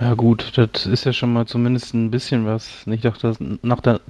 [0.00, 2.84] Ja gut, das ist ja schon mal zumindest ein bisschen was.
[2.84, 4.00] Nicht, dass, nach der,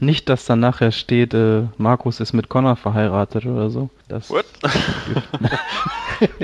[0.00, 3.90] nicht, dass da nachher steht, äh, Markus ist mit Connor verheiratet oder so.
[4.08, 4.44] Das What?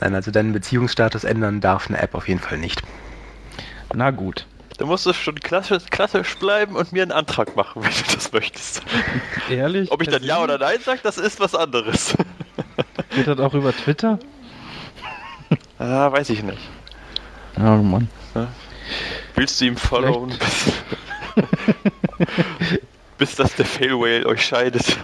[0.00, 2.82] Nein, also deinen Beziehungsstatus ändern darf eine App auf jeden Fall nicht.
[3.94, 4.46] Na gut.
[4.78, 8.32] Du musst es schon klassisch, klassisch bleiben und mir einen Antrag machen, wenn du das
[8.32, 8.82] möchtest.
[9.48, 9.92] Ehrlich?
[9.92, 12.16] Ob ich dann Ja oder Nein sage, das ist was anderes.
[13.10, 14.18] Geht das auch über Twitter?
[15.78, 16.58] Ah, weiß ich nicht.
[17.58, 18.08] Oh Mann.
[18.34, 18.48] Ja.
[19.34, 20.72] Willst du ihm followen, bis,
[23.18, 24.98] bis dass der Fail Whale euch scheidet?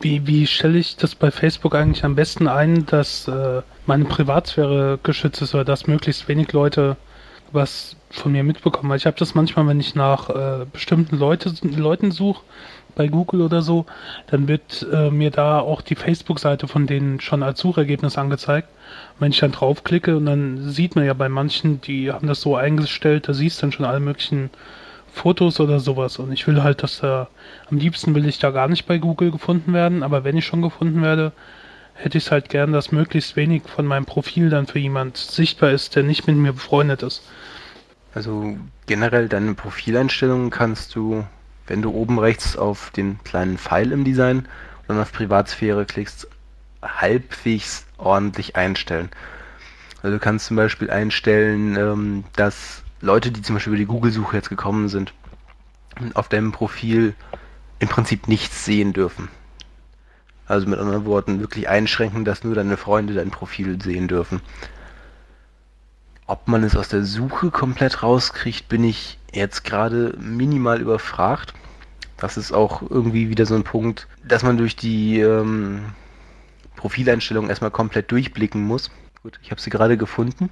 [0.00, 4.98] Wie, wie stelle ich das bei Facebook eigentlich am besten ein, dass äh, meine Privatsphäre
[5.02, 6.96] geschützt ist oder dass möglichst wenig Leute
[7.52, 8.90] was von mir mitbekommen.
[8.90, 12.42] Weil ich habe das manchmal, wenn ich nach äh, bestimmten Leute, Leuten suche,
[12.94, 13.86] bei Google oder so,
[14.26, 18.68] dann wird äh, mir da auch die Facebook-Seite von denen schon als Suchergebnis angezeigt.
[19.18, 22.56] Wenn ich dann draufklicke und dann sieht man ja bei manchen, die haben das so
[22.56, 24.50] eingestellt, da siehst du dann schon alle möglichen
[25.12, 26.18] Fotos oder sowas.
[26.18, 27.28] Und ich will halt, dass da,
[27.70, 30.62] am liebsten will ich da gar nicht bei Google gefunden werden, aber wenn ich schon
[30.62, 31.32] gefunden werde,
[31.94, 35.70] hätte ich es halt gern, dass möglichst wenig von meinem Profil dann für jemand sichtbar
[35.70, 37.22] ist, der nicht mit mir befreundet ist.
[38.14, 41.24] Also generell deine Profileinstellungen kannst du,
[41.66, 44.48] wenn du oben rechts auf den kleinen Pfeil im Design und
[44.88, 46.28] dann auf Privatsphäre klickst,
[46.82, 49.10] halbwegs ordentlich einstellen.
[50.02, 54.36] Also du kannst zum Beispiel einstellen, ähm, dass Leute, die zum Beispiel über die Google-Suche
[54.36, 55.12] jetzt gekommen sind,
[56.14, 57.14] auf deinem Profil
[57.78, 59.28] im Prinzip nichts sehen dürfen.
[60.46, 64.40] Also mit anderen Worten wirklich einschränken, dass nur deine Freunde dein Profil sehen dürfen.
[66.26, 71.54] Ob man es aus der Suche komplett rauskriegt, bin ich jetzt gerade minimal überfragt.
[72.16, 75.92] Das ist auch irgendwie wieder so ein Punkt, dass man durch die ähm,
[76.78, 78.90] Profileinstellungen erstmal komplett durchblicken muss.
[79.22, 80.48] Gut, ich habe sie gerade gefunden.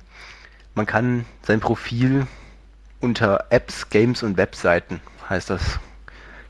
[0.74, 2.26] Man kann sein Profil
[3.00, 5.78] unter Apps, Games und Webseiten, heißt das,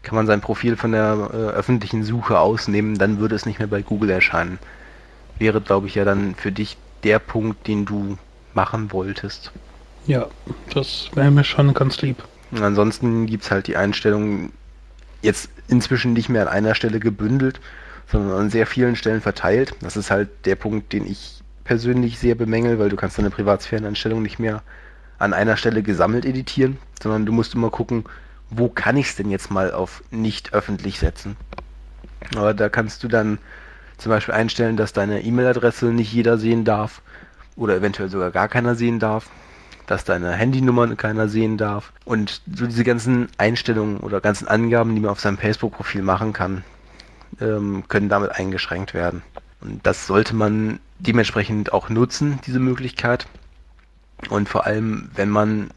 [0.03, 3.69] kann man sein Profil von der äh, öffentlichen Suche ausnehmen, dann würde es nicht mehr
[3.69, 4.59] bei Google erscheinen.
[5.39, 8.17] Wäre, glaube ich, ja dann für dich der Punkt, den du
[8.55, 9.53] machen wolltest.
[10.07, 10.27] Ja,
[10.73, 12.25] das wäre mir schon ganz lieb.
[12.51, 14.53] Und ansonsten gibt es halt die Einstellungen
[15.21, 17.61] jetzt inzwischen nicht mehr an einer Stelle gebündelt,
[18.11, 19.75] sondern an sehr vielen Stellen verteilt.
[19.81, 24.23] Das ist halt der Punkt, den ich persönlich sehr bemängel, weil du kannst deine Privatsphäreneinstellung
[24.23, 24.63] nicht mehr
[25.19, 28.05] an einer Stelle gesammelt editieren, sondern du musst immer gucken,
[28.51, 31.37] wo kann ich es denn jetzt mal auf nicht öffentlich setzen.
[32.37, 33.39] Aber da kannst du dann
[33.99, 37.03] zum Beispiel einstellen, dass deine E-Mail-Adresse nicht jeder sehen darf
[37.57, 39.29] oder eventuell sogar gar keiner sehen darf,
[39.87, 45.01] dass deine Handynummer keiner sehen darf und so diese ganzen Einstellungen oder ganzen Angaben, die
[45.01, 46.65] man auf seinem Facebook-Profil machen kann,
[47.41, 49.23] ähm, können damit eingeschränkt werden.
[49.61, 53.27] Und das sollte man dementsprechend auch nutzen, diese Möglichkeit.
[54.31, 55.71] Und vor allem, wenn man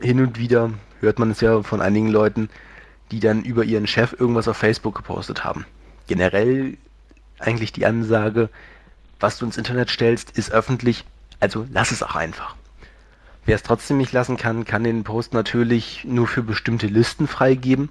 [0.00, 0.70] hin und wieder,
[1.00, 2.48] hört man es ja von einigen Leuten,
[3.10, 5.64] die dann über ihren Chef irgendwas auf Facebook gepostet haben.
[6.06, 6.76] Generell
[7.38, 8.48] eigentlich die Ansage,
[9.20, 11.04] was du ins Internet stellst, ist öffentlich,
[11.40, 12.56] Also lass es auch einfach.
[13.44, 17.90] Wer es trotzdem nicht lassen kann, kann den Post natürlich nur für bestimmte Listen freigeben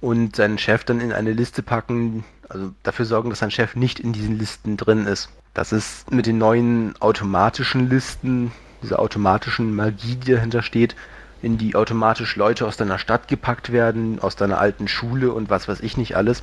[0.00, 4.00] und seinen Chef dann in eine Liste packen, also dafür sorgen, dass sein Chef nicht
[4.00, 5.30] in diesen Listen drin ist.
[5.54, 10.94] Das ist mit den neuen automatischen Listen, dieser automatischen Magie, die dahinter steht,
[11.42, 15.68] in die automatisch Leute aus deiner Stadt gepackt werden, aus deiner alten Schule und was
[15.68, 16.42] weiß ich nicht alles,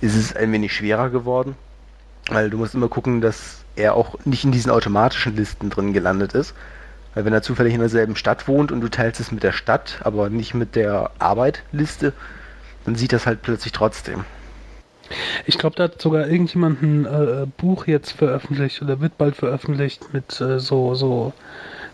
[0.00, 1.56] ist es ein wenig schwerer geworden.
[2.28, 6.32] Weil du musst immer gucken, dass er auch nicht in diesen automatischen Listen drin gelandet
[6.32, 6.54] ist,
[7.14, 10.00] weil wenn er zufällig in derselben Stadt wohnt und du teilst es mit der Stadt,
[10.02, 12.12] aber nicht mit der Arbeitliste,
[12.86, 14.24] dann sieht das halt plötzlich trotzdem.
[15.44, 20.12] Ich glaube, da hat sogar irgendjemand ein äh, Buch jetzt veröffentlicht oder wird bald veröffentlicht
[20.12, 21.32] mit äh, so, so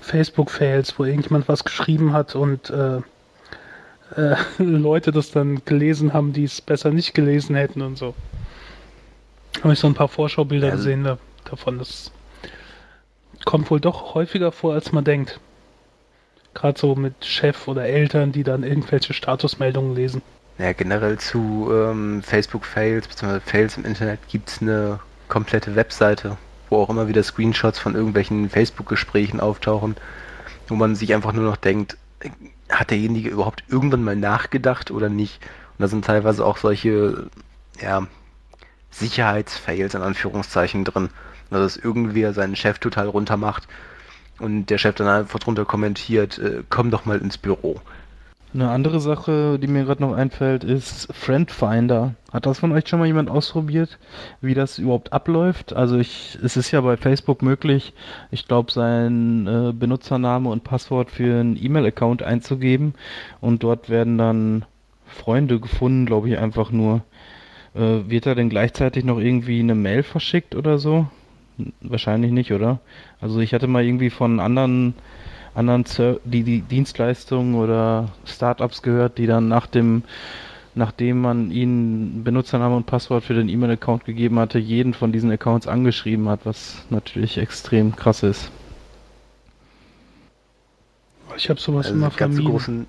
[0.01, 2.99] Facebook-Fails, wo irgendjemand was geschrieben hat und äh,
[4.17, 8.15] äh Leute das dann gelesen haben, die es besser nicht gelesen hätten und so.
[9.63, 11.79] Habe ich so ein paar Vorschaubilder also, gesehen da, davon.
[11.79, 12.13] Das
[13.45, 15.39] kommt wohl doch häufiger vor, als man denkt.
[16.55, 20.23] Gerade so mit Chef oder Eltern, die dann irgendwelche Statusmeldungen lesen.
[20.59, 23.41] Ja, generell zu ähm, Facebook-Fails bzw.
[23.41, 26.37] Fails im Internet gibt es eine komplette Webseite,
[26.69, 29.97] wo auch immer wieder Screenshots von irgendwelchen Facebook-Gesprächen auftauchen,
[30.69, 31.97] wo man sich einfach nur noch denkt,
[32.69, 35.43] hat derjenige überhaupt irgendwann mal nachgedacht oder nicht?
[35.79, 37.29] Und da sind teilweise auch solche,
[37.81, 38.07] ja,
[38.91, 41.09] Sicherheitsfails in Anführungszeichen drin.
[41.51, 43.67] Also, dass irgendwer seinen Chef total runtermacht
[44.39, 47.81] und der Chef dann einfach drunter kommentiert, äh, komm doch mal ins Büro.
[48.55, 52.15] Eine andere Sache, die mir gerade noch einfällt, ist Friendfinder.
[52.31, 53.99] Hat das von euch schon mal jemand ausprobiert,
[54.43, 55.73] wie das überhaupt abläuft?
[55.73, 57.95] Also ich, es ist ja bei Facebook möglich,
[58.31, 62.93] ich glaube, sein äh, Benutzername und Passwort für einen E-Mail-Account einzugeben
[63.41, 64.67] und dort werden dann
[65.07, 67.03] Freunde gefunden, glaube ich, einfach nur.
[67.75, 71.07] Äh, wird da denn gleichzeitig noch irgendwie eine Mail verschickt oder so?
[71.81, 72.81] Wahrscheinlich nicht, oder?
[73.19, 74.93] Also ich hatte mal irgendwie von anderen
[75.55, 75.85] anderen
[76.25, 80.03] die, die Dienstleistungen oder Startups gehört, die dann nach dem
[80.75, 85.67] nachdem man ihnen Benutzername und Passwort für den E-Mail-Account gegeben hatte, jeden von diesen Accounts
[85.67, 88.51] angeschrieben hat, was natürlich extrem krass ist.
[91.37, 92.47] Ich habe sowas also immer vermieden.
[92.47, 92.87] Großen,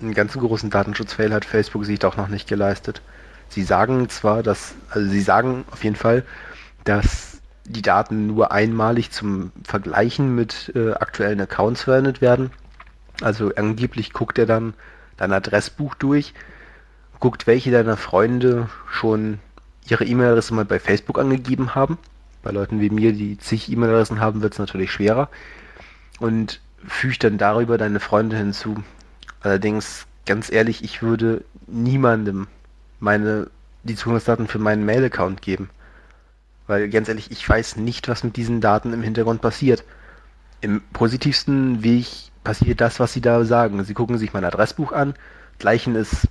[0.00, 3.00] einen ganz großen Datenschutzfail hat Facebook sich doch noch nicht geleistet.
[3.48, 6.24] Sie sagen zwar, dass, also sie sagen auf jeden Fall,
[6.84, 7.35] dass
[7.68, 12.50] die Daten nur einmalig zum Vergleichen mit äh, aktuellen Accounts verwendet werden.
[13.20, 14.74] Also angeblich guckt er dann
[15.16, 16.34] dein Adressbuch durch,
[17.18, 19.38] guckt, welche deiner Freunde schon
[19.88, 21.98] ihre E-Mail-Adresse mal bei Facebook angegeben haben.
[22.42, 25.28] Bei Leuten wie mir, die zig E-Mail-Adressen haben, wird es natürlich schwerer.
[26.18, 28.82] Und fügt dann darüber deine Freunde hinzu.
[29.40, 32.46] Allerdings, ganz ehrlich, ich würde niemandem
[33.00, 33.50] meine
[33.82, 35.70] die Zugangsdaten für meinen Mail-Account geben.
[36.66, 39.84] Weil ganz ehrlich, ich weiß nicht, was mit diesen Daten im Hintergrund passiert.
[40.60, 42.06] Im positivsten Weg
[42.42, 43.82] passiert das, was sie da sagen.
[43.84, 45.14] Sie gucken sich mein Adressbuch an,
[45.58, 46.28] gleichen es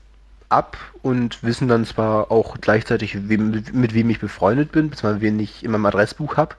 [0.50, 5.40] ab und wissen dann zwar auch gleichzeitig, wem, mit wem ich befreundet bin, beziehungsweise wen
[5.40, 6.56] ich in meinem Adressbuch habe.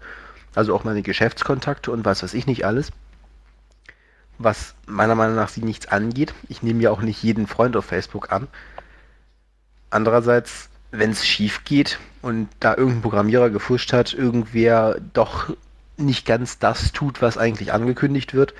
[0.54, 2.92] Also auch meine Geschäftskontakte und was weiß ich nicht alles.
[4.38, 6.34] Was meiner Meinung nach sie nichts angeht.
[6.48, 8.48] Ich nehme ja auch nicht jeden Freund auf Facebook an.
[9.90, 15.54] Andererseits wenn es schief geht und da irgendein Programmierer gefuscht hat, irgendwer doch
[15.96, 18.52] nicht ganz das tut, was eigentlich angekündigt wird,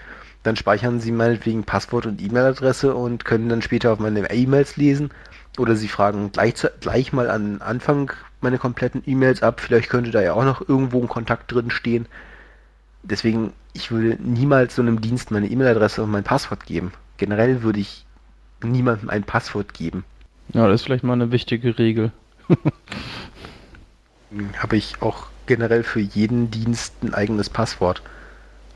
[0.45, 5.11] dann speichern sie meinetwegen Passwort und E-Mail-Adresse und können dann später auf meine E-Mails lesen.
[5.59, 9.61] Oder sie fragen gleich, gleich mal an Anfang meine kompletten E-Mails ab.
[9.61, 12.07] Vielleicht könnte da ja auch noch irgendwo ein Kontakt drin stehen.
[13.03, 16.93] Deswegen, ich würde niemals so einem Dienst meine E-Mail-Adresse und mein Passwort geben.
[17.17, 18.07] Generell würde ich
[18.63, 20.05] niemandem ein Passwort geben.
[20.53, 22.13] Ja, das ist vielleicht mal eine wichtige Regel.
[24.59, 28.03] Habe ich auch generell für jeden Dienst ein eigenes Passwort.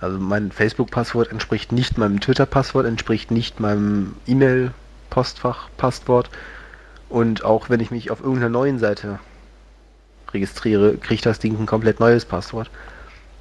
[0.01, 6.31] Also mein Facebook-Passwort entspricht nicht meinem Twitter-Passwort, entspricht nicht meinem E-Mail-Postfach-Passwort.
[7.09, 9.18] Und auch wenn ich mich auf irgendeiner neuen Seite
[10.33, 12.70] registriere, kriegt das Ding ein komplett neues Passwort.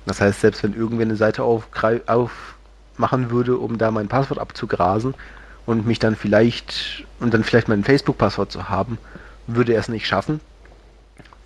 [0.05, 5.13] Das heißt, selbst wenn irgendwer eine Seite aufmachen würde, um da mein Passwort abzugrasen
[5.65, 8.97] und mich dann vielleicht und dann vielleicht mein Facebook-Passwort zu haben,
[9.45, 10.41] würde er es nicht schaffen.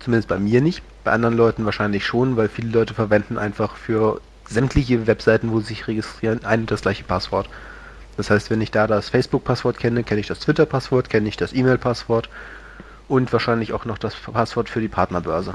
[0.04, 0.82] Zumindest bei mir nicht.
[1.02, 5.68] Bei anderen Leuten wahrscheinlich schon, weil viele Leute verwenden einfach für sämtliche Webseiten, wo sie
[5.68, 7.48] sich registrieren, ein und das gleiche Passwort.
[8.18, 11.54] Das heißt, wenn ich da das Facebook-Passwort kenne, kenne ich das Twitter-Passwort, kenne ich das
[11.54, 12.28] E-Mail-Passwort
[13.08, 15.54] und wahrscheinlich auch noch das Passwort für die Partnerbörse.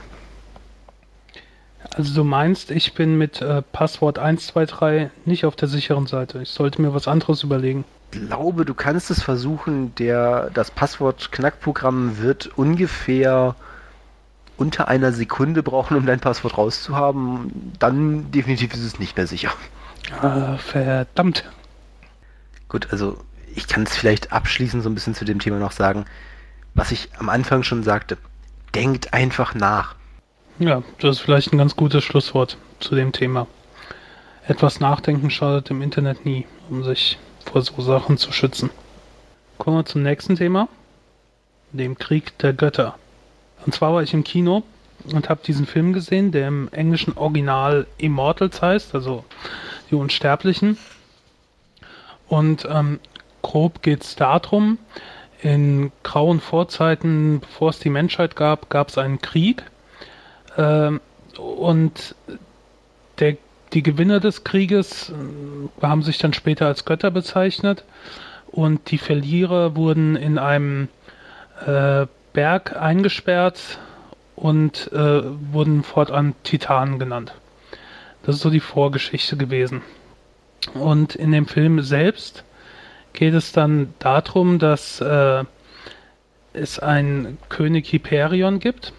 [1.94, 6.42] Also du meinst, ich bin mit äh, Passwort 123 nicht auf der sicheren Seite.
[6.42, 9.94] Ich sollte mir was anderes überlegen glaube, du kannst es versuchen.
[9.96, 13.56] Der, das Passwort-Knackprogramm wird ungefähr
[14.60, 19.52] unter einer Sekunde brauchen, um dein Passwort rauszuhaben, dann definitiv ist es nicht mehr sicher.
[20.22, 21.46] Ah, verdammt.
[22.68, 23.18] Gut, also
[23.56, 26.06] ich kann es vielleicht abschließend so ein bisschen zu dem Thema noch sagen,
[26.74, 28.18] was ich am Anfang schon sagte.
[28.76, 29.96] Denkt einfach nach.
[30.60, 33.48] Ja, das ist vielleicht ein ganz gutes Schlusswort zu dem Thema.
[34.46, 38.70] Etwas Nachdenken schadet im Internet nie, um sich vor so Sachen zu schützen.
[39.58, 40.68] Kommen wir zum nächsten Thema,
[41.72, 42.96] dem Krieg der Götter.
[43.66, 44.64] Und zwar war ich im Kino
[45.14, 49.24] und habe diesen Film gesehen, der im englischen Original Immortals heißt, also
[49.90, 50.78] die Unsterblichen.
[52.28, 53.00] Und ähm,
[53.42, 54.78] grob geht es darum,
[55.42, 59.64] in grauen Vorzeiten, bevor es die Menschheit gab, gab es einen Krieg.
[60.58, 61.00] Ähm,
[61.38, 62.16] und
[63.20, 63.38] der,
[63.74, 67.84] die Gewinner des Krieges äh, haben sich dann später als Götter bezeichnet.
[68.48, 70.90] Und die Verlierer wurden in einem
[71.66, 73.80] äh, Berg eingesperrt
[74.36, 77.34] und äh, wurden fortan Titanen genannt.
[78.24, 79.82] Das ist so die Vorgeschichte gewesen.
[80.74, 82.44] Und in dem Film selbst
[83.14, 85.44] geht es dann darum, dass äh,
[86.54, 88.94] es einen König Hyperion gibt,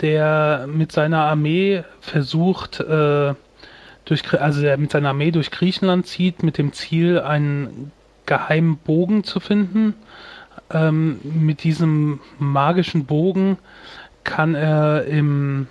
[0.00, 3.34] der mit seiner Armee versucht, äh,
[4.04, 7.92] durch, also der mit seiner Armee durch Griechenland zieht, mit dem Ziel, einen
[8.26, 9.94] geheimen Bogen zu finden.
[10.74, 13.58] Ähm, mit diesem magischen Bogen
[14.24, 15.68] kann er im,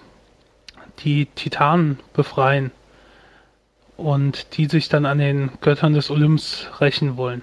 [0.99, 2.71] die Titanen befreien
[3.97, 7.41] und die sich dann an den Göttern des Olymps rächen wollen.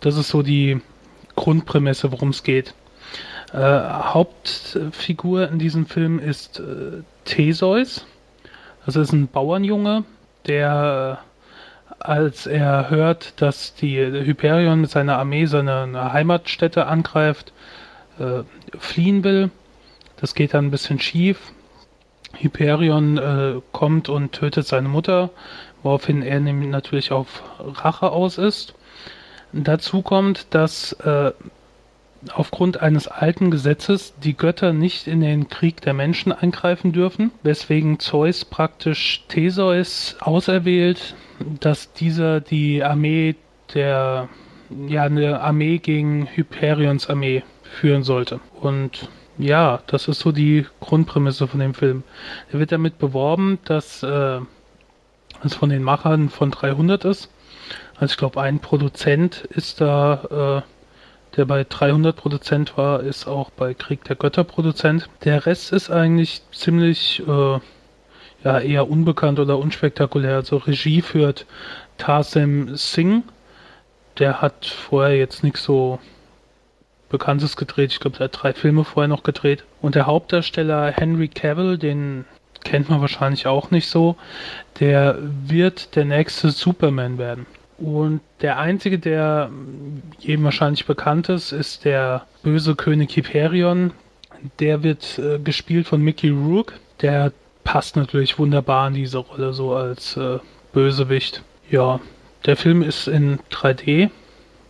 [0.00, 0.80] Das ist so die
[1.36, 2.74] Grundprämisse, worum es geht.
[3.52, 8.06] Äh, Hauptfigur in diesem Film ist äh, Theseus.
[8.86, 10.04] Das ist ein Bauernjunge,
[10.46, 11.20] der
[12.00, 17.52] als er hört, dass die Hyperion mit seiner Armee seine Heimatstätte angreift,
[18.18, 18.42] äh,
[18.78, 19.50] fliehen will.
[20.16, 21.52] Das geht dann ein bisschen schief.
[22.36, 25.30] Hyperion äh, kommt und tötet seine Mutter,
[25.82, 28.74] woraufhin er natürlich auf Rache aus ist.
[29.52, 31.32] Dazu kommt, dass äh,
[32.32, 37.98] aufgrund eines alten Gesetzes die Götter nicht in den Krieg der Menschen eingreifen dürfen, weswegen
[37.98, 41.14] Zeus praktisch Theseus auserwählt,
[41.60, 43.36] dass dieser die Armee
[43.74, 44.28] der
[44.88, 48.40] ja eine Armee gegen Hyperions Armee führen sollte.
[48.60, 52.02] Und ja, das ist so die Grundprämisse von dem Film.
[52.52, 54.40] Er wird damit beworben, dass äh,
[55.42, 57.30] es von den Machern von 300 ist.
[57.96, 60.79] Also ich glaube, ein Produzent ist da, äh,
[61.36, 65.08] der bei 300 Produzent war, ist auch bei Krieg der Götter Produzent.
[65.24, 67.58] Der Rest ist eigentlich ziemlich äh,
[68.44, 70.36] ja eher unbekannt oder unspektakulär.
[70.36, 71.46] Also Regie führt
[71.98, 73.22] Tarsem Singh.
[74.18, 75.98] Der hat vorher jetzt nichts so
[77.08, 77.92] Bekanntes gedreht.
[77.92, 79.64] Ich glaube, er hat drei Filme vorher noch gedreht.
[79.80, 82.24] Und der Hauptdarsteller Henry Cavill, den
[82.64, 84.16] kennt man wahrscheinlich auch nicht so,
[84.78, 87.46] der wird der nächste Superman werden.
[87.80, 89.50] Und der einzige, der
[90.18, 93.92] jedem wahrscheinlich bekannt ist, ist der böse König Hyperion.
[94.58, 96.74] Der wird äh, gespielt von Mickey Rourke.
[97.00, 97.32] Der
[97.64, 100.38] passt natürlich wunderbar in diese Rolle, so als äh,
[100.72, 101.42] Bösewicht.
[101.70, 102.00] Ja,
[102.46, 104.10] der Film ist in 3D,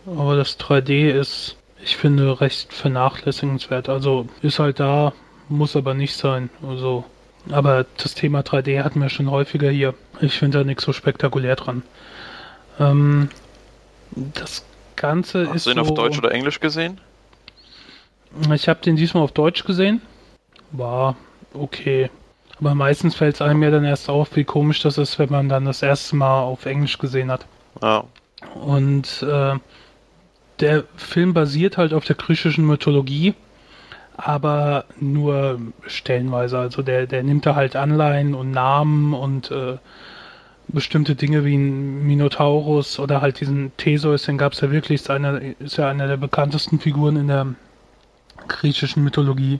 [0.05, 3.89] aber das 3D ist ich finde, recht vernachlässigenswert.
[3.89, 5.13] Also ist halt da,
[5.49, 6.49] muss aber nicht sein.
[6.67, 7.05] Also,
[7.49, 9.93] aber das Thema 3D hatten wir schon häufiger hier.
[10.21, 11.83] Ich finde da nichts so spektakulär dran.
[12.81, 13.29] Ähm,
[14.11, 14.65] das
[14.95, 15.65] Ganze Hast ist.
[15.67, 16.99] du ihn so, auf Deutsch oder Englisch gesehen?
[18.53, 20.01] Ich habe den diesmal auf Deutsch gesehen.
[20.71, 21.15] War
[21.53, 22.09] okay.
[22.59, 25.49] Aber meistens fällt es einem ja dann erst auf, wie komisch das ist, wenn man
[25.49, 27.45] dann das erste Mal auf Englisch gesehen hat.
[27.81, 28.03] Ja.
[28.53, 29.55] Und äh,
[30.59, 33.33] der Film basiert halt auf der griechischen Mythologie,
[34.15, 36.59] aber nur stellenweise.
[36.59, 39.77] Also der, der nimmt da halt Anleihen und Namen und äh,
[40.73, 45.09] bestimmte Dinge wie ein Minotaurus oder halt diesen Theseus, den gab es ja wirklich, ist,
[45.09, 47.47] einer, ist ja einer der bekanntesten Figuren in der
[48.47, 49.59] griechischen Mythologie.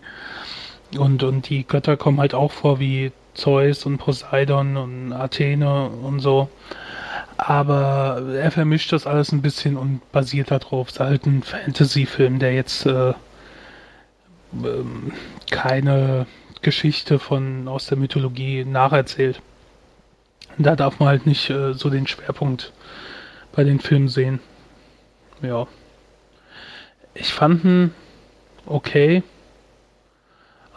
[0.98, 6.20] Und, und die Götter kommen halt auch vor wie Zeus und Poseidon und Athene und
[6.20, 6.50] so
[7.42, 10.90] aber er vermischt das alles ein bisschen und basiert darauf.
[10.90, 13.14] Es ist halt ein Fantasy-Film, der jetzt äh,
[14.54, 15.12] ähm,
[15.50, 16.28] keine
[16.62, 19.42] Geschichte von aus der Mythologie nacherzählt.
[20.58, 22.74] Da darf man halt nicht äh, so den Schwerpunkt
[23.54, 24.40] bei den Filmen sehen.
[25.42, 25.68] Ja.
[27.14, 27.94] Ich fand ihn
[28.66, 29.24] okay,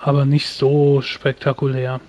[0.00, 2.00] aber nicht so spektakulär.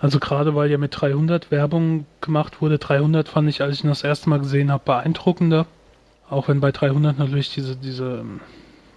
[0.00, 2.78] Also gerade weil ja mit 300 Werbung gemacht wurde.
[2.78, 5.66] 300 fand ich, als ich ihn das erste Mal gesehen habe, beeindruckender.
[6.28, 8.24] Auch wenn bei 300 natürlich diese, diese,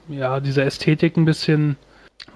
[0.07, 1.77] ja, diese Ästhetik ein bisschen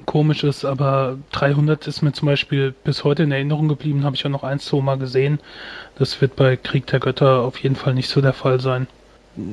[0.05, 4.25] komisch ist, aber 300 ist mir zum Beispiel bis heute in Erinnerung geblieben, habe ich
[4.25, 5.39] auch noch ein, zwei Mal gesehen.
[5.97, 8.87] Das wird bei Krieg der Götter auf jeden Fall nicht so der Fall sein.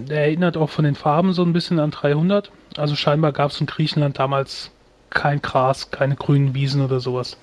[0.09, 2.51] Er erinnert auch von den Farben so ein bisschen an 300.
[2.77, 4.71] Also scheinbar gab es in Griechenland damals
[5.11, 7.37] kein Gras, keine grünen Wiesen oder sowas.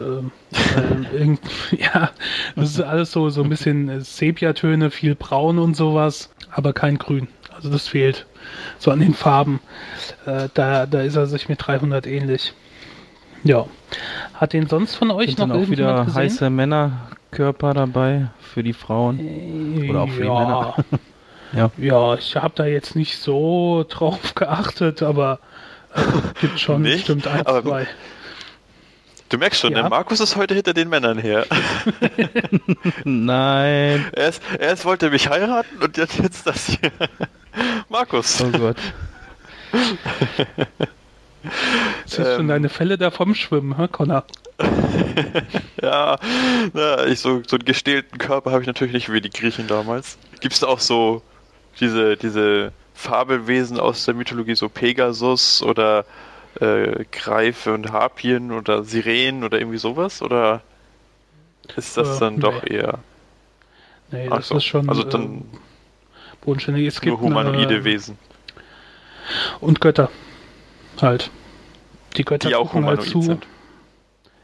[0.00, 1.40] Ähm, äh, irgend,
[1.70, 2.10] ja,
[2.56, 7.28] das ist alles so, so ein bisschen Sepiatöne, viel Braun und sowas, aber kein Grün.
[7.54, 8.26] Also das fehlt
[8.78, 9.60] so an den Farben.
[10.26, 12.52] Äh, da, da ist er sich mit 300 ähnlich.
[13.44, 13.66] Ja.
[14.34, 16.14] Hat den sonst von euch Sind noch dann auch wieder gesehen?
[16.22, 19.18] heiße Männerkörper dabei für die Frauen.
[19.20, 20.38] Äh, Oder auch für die ja.
[20.38, 20.74] Männer.
[21.56, 21.70] Ja.
[21.78, 25.38] Ja, ich habe da jetzt nicht so drauf geachtet, aber
[25.94, 26.00] äh,
[26.40, 26.96] gibt schon Nicht?
[27.06, 27.86] bestimmt ein, Aber- zwei.
[29.34, 29.80] Du merkst schon, Ja.
[29.80, 31.44] der Markus ist heute hinter den Männern her.
[33.04, 34.06] Nein.
[34.14, 36.92] Erst, erst wollte er mich heiraten und jetzt, jetzt das hier.
[37.88, 38.40] Markus.
[38.40, 38.76] Oh Gott.
[42.06, 42.46] Siehst schon Ähm.
[42.48, 44.22] deine Fälle da vom Schwimmen, hä, Connor?
[45.82, 46.16] Ja,
[46.72, 50.16] na, ich so, so einen gestählten Körper habe ich natürlich nicht wie die Griechen damals.
[50.38, 51.22] Gibt es da auch so
[51.80, 56.04] diese, diese Fabelwesen aus der Mythologie, so Pegasus oder
[56.60, 60.22] äh, Greife und Harpien oder Sirenen oder irgendwie sowas?
[60.22, 60.62] Oder
[61.76, 62.76] ist das Äh, dann doch nee.
[62.76, 62.98] eher
[64.10, 65.44] Nee, das so, ist schon also äh, dann
[66.42, 66.86] bodenständig.
[66.86, 68.18] Es nur gibt humanoide eine, Wesen,
[69.60, 70.10] und Götter
[71.00, 71.30] halt.
[72.16, 73.22] Die Götter die auch halt humanoid zu.
[73.22, 73.46] sind?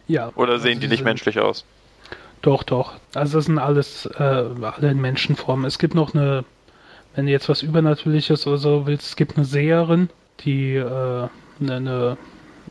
[0.09, 0.33] Ja.
[0.35, 1.65] Oder also sehen die sie nicht menschlich aus?
[2.43, 2.95] Doch, doch.
[3.15, 5.65] Also das sind alles äh, alle in Menschenform.
[5.65, 6.45] Es gibt noch eine,
[7.15, 10.09] wenn du jetzt was Übernatürliches oder so willst, es gibt eine Seherin,
[10.41, 11.29] die äh,
[11.61, 12.17] eine,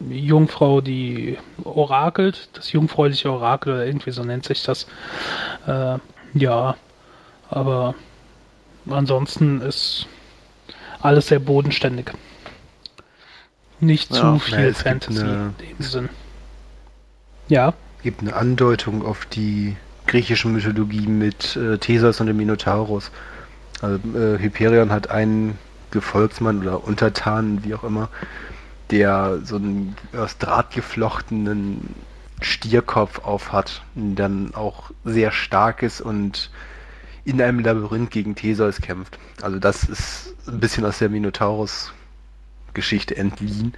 [0.09, 4.87] Jungfrau, die orakelt, das jungfräuliche Orakel oder irgendwie so nennt sich das.
[5.67, 5.97] Äh,
[6.33, 6.75] ja,
[7.49, 7.95] aber
[8.89, 10.07] ansonsten ist
[11.01, 12.11] alles sehr bodenständig.
[13.81, 14.33] Nicht Ja.
[14.35, 16.09] zu viel gibt Fantasy eine- in dem Sinn.
[17.47, 17.73] Ja,
[18.03, 19.75] gibt eine Andeutung auf die
[20.07, 23.11] griechische Mythologie mit äh, Theseus und dem Minotaurus.
[23.81, 25.57] Also, äh, Hyperion hat einen
[25.91, 28.09] Gefolgsmann oder Untertanen, wie auch immer,
[28.91, 31.95] der so einen aus Draht geflochtenen
[32.41, 36.51] Stierkopf auf hat, dann auch sehr stark ist und
[37.25, 39.19] in einem Labyrinth gegen Theseus kämpft.
[39.41, 43.73] Also das ist ein bisschen aus der Minotaurus-Geschichte entliehen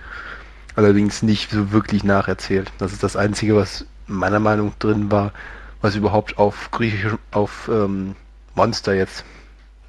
[0.76, 2.72] allerdings nicht so wirklich nacherzählt.
[2.78, 5.34] Das ist das Einzige, was meiner Meinung nach drin war,
[5.82, 8.16] was überhaupt auf griechisch, auf ähm,
[8.55, 9.26] Monster jetzt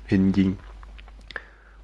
[0.07, 0.59] hinging.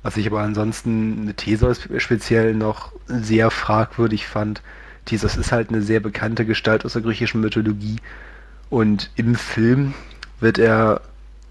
[0.08, 4.62] Was ich aber ansonsten mit Theseus speziell noch sehr fragwürdig fand.
[5.04, 7.98] Theseus ist halt eine sehr bekannte Gestalt aus der griechischen Mythologie
[8.70, 9.92] und im Film
[10.40, 11.02] wird er,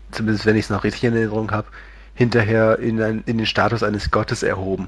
[0.09, 1.67] zumindest wenn ich es noch richtig in Erinnerung habe,
[2.15, 4.87] hinterher in, ein, in den Status eines Gottes erhoben.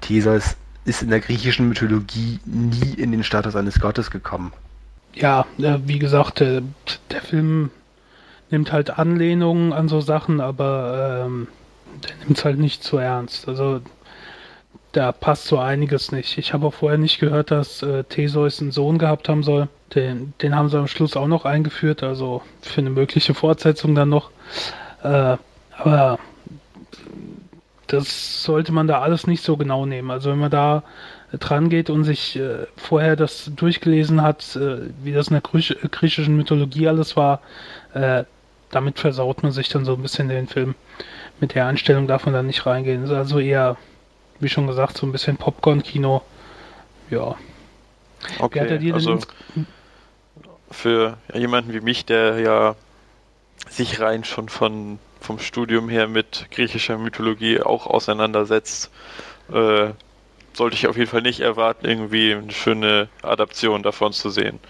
[0.00, 4.52] Theseus ist in der griechischen Mythologie nie in den Status eines Gottes gekommen.
[5.12, 6.62] Ja, äh, wie gesagt, der,
[7.10, 7.70] der Film
[8.52, 11.48] nimmt halt Anlehnungen an so Sachen, aber ähm,
[12.04, 13.48] der nimmt es halt nicht zu ernst.
[13.48, 13.80] Also
[14.92, 16.38] da passt so einiges nicht.
[16.38, 19.68] Ich habe auch vorher nicht gehört, dass äh, Theseus einen Sohn gehabt haben soll.
[19.94, 24.10] Den, den haben sie am Schluss auch noch eingeführt, also für eine mögliche Fortsetzung dann
[24.10, 24.30] noch.
[25.02, 25.36] Äh,
[25.76, 26.18] aber
[27.86, 30.10] das sollte man da alles nicht so genau nehmen.
[30.10, 30.82] Also wenn man da
[31.32, 35.76] dran geht und sich äh, vorher das durchgelesen hat, äh, wie das in der Griech
[35.90, 37.40] griechischen Mythologie alles war,
[37.94, 38.24] äh,
[38.70, 40.74] damit versaut man sich dann so ein bisschen den Film.
[41.42, 43.02] Mit der Einstellung darf man da nicht reingehen.
[43.02, 43.76] Ist also eher,
[44.38, 46.22] wie schon gesagt, so ein bisschen Popcorn-Kino.
[47.10, 47.34] Ja.
[48.38, 49.18] Er Okay, also
[50.70, 52.76] für jemanden wie mich, der ja
[53.68, 58.92] sich rein schon von, vom Studium her mit griechischer Mythologie auch auseinandersetzt,
[59.52, 59.90] äh,
[60.52, 64.60] sollte ich auf jeden Fall nicht erwarten, irgendwie eine schöne Adaption davon zu sehen.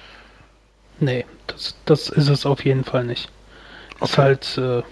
[1.00, 3.30] Nee, das, das ist es auf jeden Fall nicht.
[4.00, 4.16] Ist Okay.
[4.18, 4.82] halt, äh,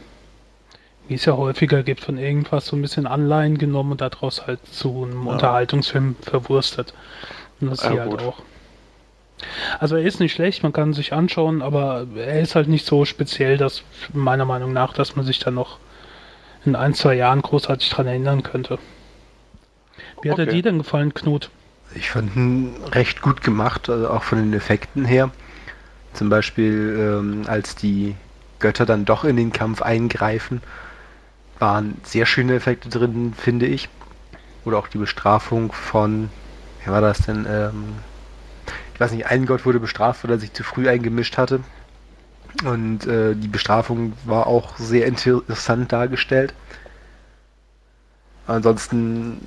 [1.10, 4.60] wie es ja häufiger gibt, von irgendwas so ein bisschen Anleihen genommen und daraus halt
[4.70, 5.32] zu einem Ja.
[5.32, 6.94] Unterhaltungsfilm verwurstet.
[7.60, 8.42] Und das Ja, hier halt auch.
[9.80, 12.86] Also er ist nicht schlecht, man kann ihn sich anschauen, aber er ist halt nicht
[12.86, 13.82] so speziell, dass
[14.12, 15.78] meiner Meinung nach, dass man sich dann noch
[16.64, 18.78] in ein, zwei Jahren großartig dran erinnern könnte.
[20.22, 20.56] Wie hat er Okay.
[20.56, 21.50] dir denn gefallen, Knut?
[21.94, 25.30] Ich fand ihn recht gut gemacht, also auch von den Effekten her.
[26.12, 28.14] Zum Beispiel, ähm, als die
[28.60, 30.62] Götter dann doch in den Kampf eingreifen,
[31.60, 33.88] waren sehr schöne Effekte drin, finde ich.
[34.64, 36.30] Oder auch die Bestrafung von,
[36.84, 37.46] wer war das denn?
[37.48, 37.94] Ähm,
[38.94, 41.60] ich weiß nicht, ein Gott wurde bestraft, weil er sich zu früh eingemischt hatte.
[42.64, 46.52] Und äh, die Bestrafung war auch sehr interessant dargestellt.
[48.46, 49.40] Ansonsten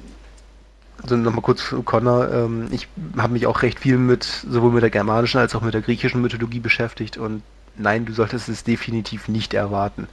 [1.04, 2.88] also nochmal kurz zu Connor, ähm, ich
[3.18, 6.22] habe mich auch recht viel mit sowohl mit der germanischen als auch mit der griechischen
[6.22, 7.44] Mythologie beschäftigt und
[7.78, 10.08] nein, du solltest es definitiv nicht erwarten.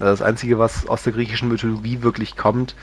[0.00, 2.74] Also das Einzige, was aus der griechischen Mythologie wirklich kommt,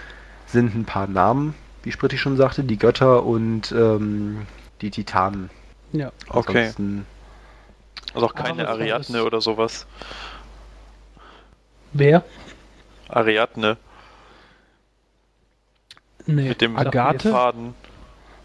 [0.46, 4.46] sind ein paar Namen, wie Spritti schon sagte, die Götter und ähm,
[4.82, 5.50] die Titanen.
[5.92, 6.12] Ja.
[6.30, 6.60] Okay.
[6.68, 7.06] Ansonsten-
[8.14, 9.86] Also auch keine Ariadne oder sowas.
[11.94, 12.24] Wer?
[13.10, 13.78] Ariadne
[16.26, 16.50] Nee.
[16.50, 17.32] mit dem Agathe?
[17.32, 17.74] Faden.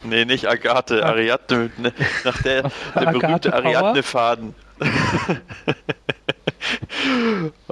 [0.05, 1.11] Nee, nicht Agathe, Ah.
[1.11, 1.93] Ariadne, ne,
[2.25, 2.63] nach der,
[2.95, 3.53] der berühmte?
[3.53, 4.55] Ariadne-Faden.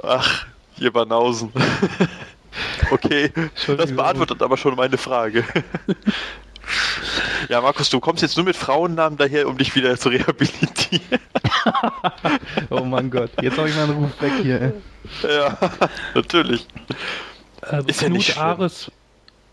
[0.03, 0.45] Ach,
[0.81, 1.51] ihr Banausen.
[2.91, 3.31] Okay,
[3.77, 5.45] das beantwortet aber schon meine Frage.
[7.49, 11.19] Ja, Markus, du kommst jetzt nur mit Frauennamen daher, um dich wieder zu rehabilitieren.
[12.69, 14.61] Oh mein Gott, jetzt habe ich meinen Ruf weg hier.
[14.61, 14.73] ey.
[15.23, 15.57] Ja,
[16.13, 16.67] natürlich.
[17.63, 18.43] Äh, Ist ja Knut nicht schlimm.
[18.43, 18.91] Ares,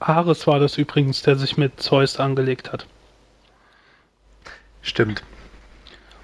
[0.00, 2.86] Ares war das übrigens, der sich mit Zeus angelegt hat.
[4.82, 5.22] Stimmt.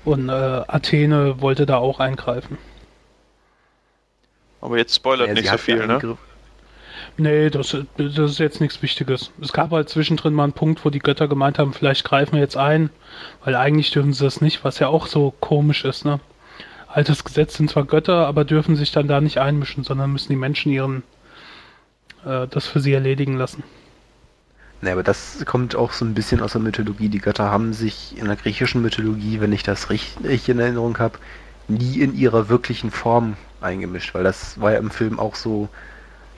[0.05, 2.59] Und äh, Athene wollte da auch eingreifen.
[4.65, 6.17] Aber jetzt spoilert Ja, nicht so viel, ne?
[7.19, 9.31] Nee, das, das ist jetzt nichts Wichtiges.
[9.41, 12.41] Es gab halt zwischendrin mal einen Punkt, wo die Götter gemeint haben, vielleicht greifen wir
[12.41, 12.89] jetzt ein,
[13.45, 16.19] weil eigentlich dürfen sie das nicht, was ja auch so komisch ist, ne?
[16.89, 20.37] Altes Gesetz sind zwar Götter, aber dürfen sich dann da nicht einmischen, sondern müssen die
[20.37, 21.03] Menschen ihren
[22.25, 23.65] äh, das für sie erledigen lassen.
[24.81, 27.11] Ne, aber das kommt auch so ein bisschen aus der Mythologie.
[27.11, 31.19] Die Götter haben sich in der griechischen Mythologie, wenn ich das richtig in Erinnerung habe,
[31.69, 35.69] nie in ihrer wirklichen Form eingemischt, weil das war ja im Film auch so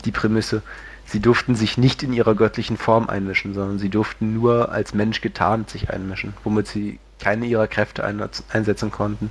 [0.04, 0.62] die Prämisse.
[1.04, 5.20] Sie durften sich nicht in ihrer göttlichen Form einmischen, sondern sie durften nur als Mensch
[5.20, 9.30] getarnt sich einmischen, womit sie keine ihrer Kräfte einnutz- einsetzen konnten.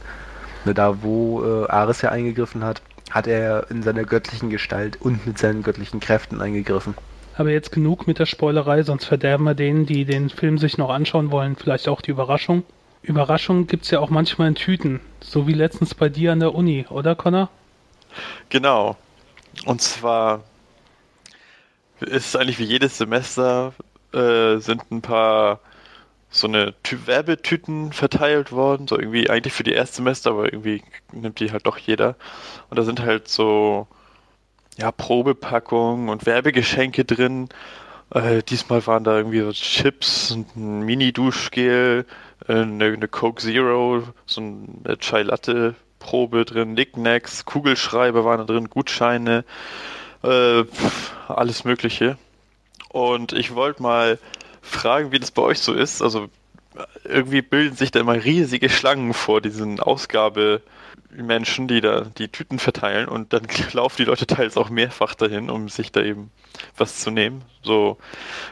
[0.64, 2.82] Nur da, wo äh, Ares ja eingegriffen hat,
[3.12, 6.96] hat er in seiner göttlichen Gestalt und mit seinen göttlichen Kräften eingegriffen.
[7.38, 10.90] Aber jetzt genug mit der Spoilerei, sonst verderben wir denen, die den Film sich noch
[10.90, 12.64] anschauen wollen, vielleicht auch die Überraschung.
[13.04, 16.86] Überraschungen gibt's ja auch manchmal in Tüten, so wie letztens bei dir an der Uni,
[16.90, 17.50] oder Connor?
[18.50, 18.98] Genau.
[19.66, 20.44] Und zwar
[22.02, 23.74] ist es eigentlich wie jedes Semester
[24.14, 25.60] äh, sind ein paar
[26.30, 31.40] so eine Ty Werbetüten verteilt worden, so irgendwie eigentlich für die Erstsemester, aber irgendwie nimmt
[31.40, 32.16] die halt doch jeder.
[32.70, 33.88] Und da sind halt so
[34.78, 37.50] ja Probepackungen und Werbegeschenke drin.
[38.14, 42.06] Äh, diesmal waren da irgendwie so Chips, ein Mini-Duschgel,
[42.48, 48.44] äh, eine, eine Coke Zero, so eine Chai Latte Probe drin, Knickknacks, Kugelschreiber waren da
[48.46, 49.44] drin, Gutscheine,
[50.24, 50.64] äh,
[51.28, 52.18] alles Mögliche.
[52.90, 54.20] Und ich wollte mal
[54.62, 56.02] fragen, wie das bei euch so ist.
[56.02, 56.30] Also
[57.04, 63.08] irgendwie bilden sich da immer riesige Schlangen vor diesen Ausgabemenschen, die da die Tüten verteilen
[63.08, 66.32] und dann laufen die Leute teils auch mehrfach dahin, um sich da eben
[66.78, 67.44] was zu nehmen.
[67.64, 67.98] So,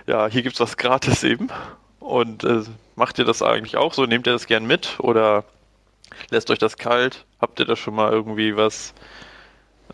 [0.07, 1.49] ja, hier gibt's was gratis eben.
[1.99, 2.63] Und äh,
[2.95, 4.05] macht ihr das eigentlich auch so?
[4.05, 5.45] Nehmt ihr das gern mit oder
[6.29, 7.25] lässt euch das kalt?
[7.39, 8.93] Habt ihr da schon mal irgendwie was,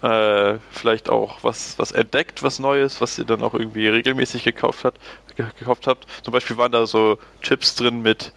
[0.02, 4.86] äh, vielleicht auch was, was entdeckt, was Neues, was ihr dann auch irgendwie regelmäßig gekauft
[4.86, 5.00] habt?
[5.36, 6.08] Ge gekauft habt?
[6.24, 8.34] Zum Beispiel waren da so Chips drin mit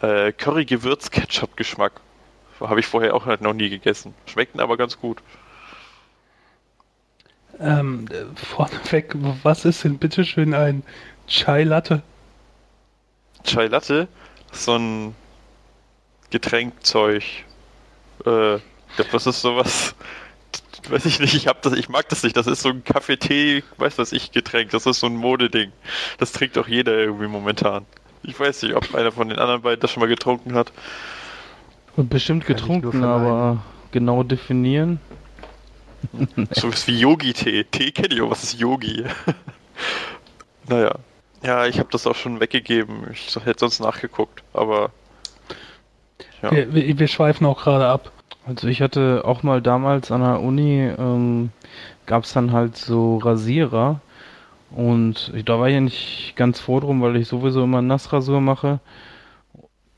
[0.00, 1.92] äh, Curry-Gewürz-Ketchup-Geschmack.
[2.60, 4.14] Habe ich vorher auch halt noch nie gegessen.
[4.26, 5.18] Schmeckten aber ganz gut.
[7.60, 10.82] Ähm, äh, vorneweg, was ist denn bitteschön ein
[11.26, 12.02] Chai Latte?
[13.44, 14.08] Chai Latte,
[14.52, 15.14] so ein
[16.30, 17.22] Getränkzeug.
[18.24, 18.58] Äh,
[18.96, 19.94] das ist sowas.
[20.88, 22.36] Weiß ich nicht, ich hab das, ich mag das nicht.
[22.36, 24.70] Das ist so ein Kaffee-Tee, weiß was ich, Getränk.
[24.70, 25.72] Das ist so ein Modeding.
[26.18, 27.86] Das trinkt auch jeder irgendwie momentan.
[28.22, 30.72] Ich weiß nicht, ob einer von den anderen beiden das schon mal getrunken hat.
[31.96, 33.62] Und bestimmt getrunken, aber
[33.92, 35.00] genau definieren.
[36.50, 37.64] So was wie Yogi-Tee.
[37.64, 39.04] Tee kenne ich auch, was ist Yogi?
[40.68, 40.96] naja.
[41.42, 43.06] Ja, ich habe das auch schon weggegeben.
[43.12, 44.90] Ich hätte sonst nachgeguckt, aber.
[46.42, 46.50] Ja.
[46.50, 48.12] Wir, wir, wir schweifen auch gerade ab.
[48.46, 51.50] Also ich hatte auch mal damals an der Uni, ähm,
[52.06, 54.00] gab es dann halt so Rasierer
[54.70, 58.80] und da war ich ja nicht ganz froh drum, weil ich sowieso immer Nassrasur mache,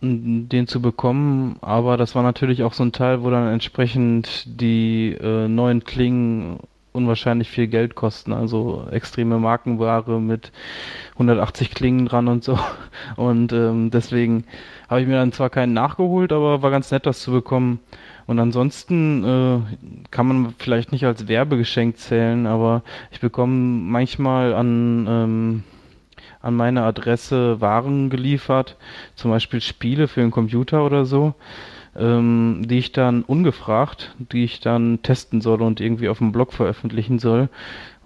[0.00, 5.16] den zu bekommen, aber das war natürlich auch so ein Teil, wo dann entsprechend die
[5.20, 6.60] äh, neuen Klingen
[6.96, 10.50] unwahrscheinlich viel Geld kosten, also extreme Markenware mit
[11.12, 12.58] 180 Klingen dran und so
[13.16, 14.44] und ähm, deswegen
[14.88, 17.80] habe ich mir dann zwar keinen nachgeholt, aber war ganz nett, das zu bekommen.
[18.26, 25.06] Und ansonsten äh, kann man vielleicht nicht als Werbegeschenk zählen, aber ich bekomme manchmal an,
[25.08, 25.62] ähm,
[26.40, 28.76] an meine Adresse Waren geliefert,
[29.14, 31.34] zum Beispiel Spiele für den Computer oder so.
[31.98, 36.52] Ähm, die ich dann ungefragt, die ich dann testen soll und irgendwie auf dem Blog
[36.52, 37.48] veröffentlichen soll.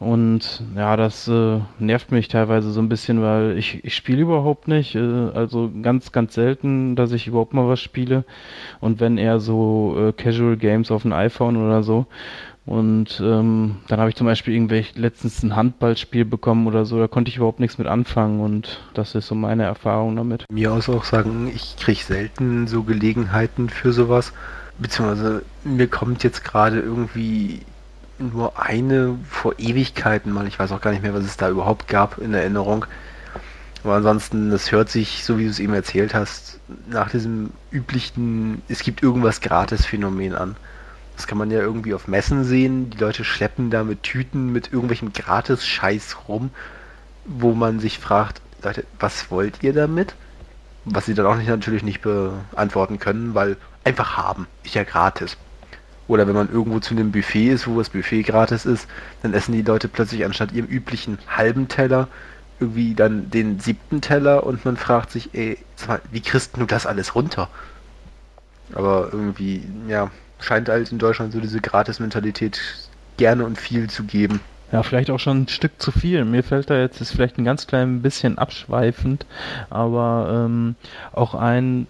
[0.00, 4.66] Und ja, das äh, nervt mich teilweise so ein bisschen, weil ich, ich spiele überhaupt
[4.66, 4.94] nicht.
[4.94, 8.24] Äh, also ganz, ganz selten, dass ich überhaupt mal was spiele.
[8.80, 12.06] Und wenn eher so äh, Casual Games auf dem iPhone oder so.
[12.66, 17.08] Und ähm, dann habe ich zum Beispiel irgendwelche letztens ein Handballspiel bekommen oder so, da
[17.08, 20.44] konnte ich überhaupt nichts mit anfangen und das ist so meine Erfahrung damit.
[20.52, 24.32] Mir aus auch sagen, ich kriege selten so Gelegenheiten für sowas.
[24.78, 27.62] Beziehungsweise mir kommt jetzt gerade irgendwie
[28.18, 30.46] nur eine vor Ewigkeiten mal.
[30.46, 32.86] Ich weiß auch gar nicht mehr, was es da überhaupt gab in Erinnerung.
[33.82, 38.62] Aber ansonsten, das hört sich, so wie du es eben erzählt hast, nach diesem üblichen,
[38.68, 40.56] es gibt irgendwas Gratis-Phänomen an.
[41.20, 42.88] Das kann man ja irgendwie auf Messen sehen.
[42.88, 46.48] Die Leute schleppen da mit Tüten mit irgendwelchem Gratis-Scheiß rum,
[47.26, 50.14] wo man sich fragt, Leute, was wollt ihr damit?
[50.86, 55.36] Was sie dann auch nicht, natürlich nicht beantworten können, weil einfach haben, ist ja gratis.
[56.08, 58.88] Oder wenn man irgendwo zu einem Buffet ist, wo das Buffet gratis ist,
[59.22, 62.08] dann essen die Leute plötzlich anstatt ihrem üblichen halben Teller
[62.60, 65.58] irgendwie dann den siebten Teller und man fragt sich, ey,
[66.12, 67.50] wie kriegst du das alles runter?
[68.72, 70.10] Aber irgendwie, ja,
[70.40, 72.60] scheint halt in Deutschland so diese Gratis-Mentalität
[73.16, 74.40] gerne und viel zu geben.
[74.72, 76.24] Ja, vielleicht auch schon ein Stück zu viel.
[76.24, 79.26] Mir fällt da jetzt, ist vielleicht ein ganz klein bisschen abschweifend,
[79.68, 80.76] aber ähm,
[81.12, 81.88] auch ein,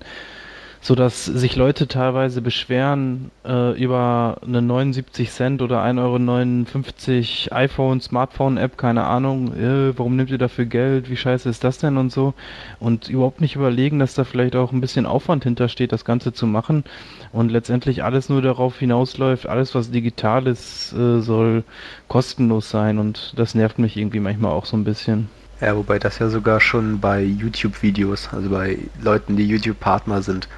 [0.83, 8.01] so dass sich Leute teilweise beschweren äh, über eine 79 Cent oder 1,59 Euro iPhone,
[8.01, 12.11] Smartphone-App, keine Ahnung, äh, warum nimmt ihr dafür Geld, wie scheiße ist das denn und
[12.11, 12.33] so?
[12.79, 16.47] Und überhaupt nicht überlegen, dass da vielleicht auch ein bisschen Aufwand hintersteht, das Ganze zu
[16.47, 16.85] machen.
[17.33, 21.63] Und letztendlich alles nur darauf hinausläuft, alles was digital ist, äh, soll
[22.09, 22.99] kostenlos sein.
[22.99, 25.29] Und das nervt mich irgendwie manchmal auch so ein bisschen.
[25.61, 30.49] Ja, wobei das ja sogar schon bei YouTube-Videos, also bei Leuten, die YouTube-Partner sind,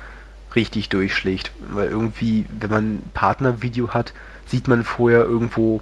[0.56, 1.52] richtig durchschlägt.
[1.70, 4.12] Weil irgendwie, wenn man ein Partnervideo hat,
[4.46, 5.80] sieht man vorher irgendwo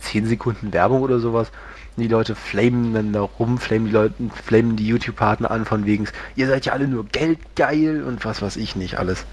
[0.00, 1.50] 10 Sekunden Werbung oder sowas.
[1.96, 4.14] Und die Leute flamen dann da rum, flamen die Leute,
[4.44, 6.06] flamen die YouTube-Partner an von wegen,
[6.36, 9.26] ihr seid ja alle nur geldgeil und was weiß ich nicht alles.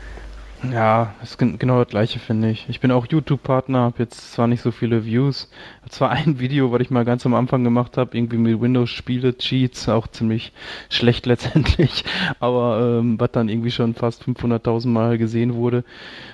[0.64, 2.66] Ja, ist genau das gleiche, finde ich.
[2.70, 5.50] Ich bin auch YouTube-Partner, habe jetzt zwar nicht so viele Views.
[5.90, 10.08] Zwar ein Video, was ich mal ganz am Anfang gemacht habe, irgendwie mit Windows-Spiele-Cheats, auch
[10.08, 10.54] ziemlich
[10.90, 12.06] schlecht letztendlich,
[12.40, 15.84] aber ähm, was dann irgendwie schon fast 500.000 Mal gesehen wurde.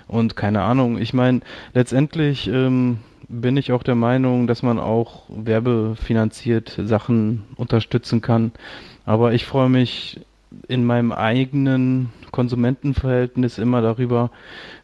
[0.07, 1.41] Und keine Ahnung, ich meine,
[1.73, 8.51] letztendlich ähm, bin ich auch der Meinung, dass man auch werbefinanziert Sachen unterstützen kann.
[9.05, 10.21] Aber ich freue mich
[10.67, 14.31] in meinem eigenen Konsumentenverhältnis immer darüber,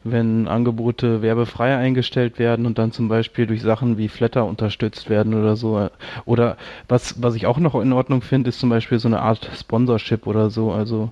[0.03, 5.33] wenn Angebote werbefrei eingestellt werden und dann zum Beispiel durch Sachen wie Flatter unterstützt werden
[5.33, 5.89] oder so.
[6.25, 9.49] Oder was, was ich auch noch in Ordnung finde, ist zum Beispiel so eine Art
[9.57, 10.71] Sponsorship oder so.
[10.71, 11.11] Also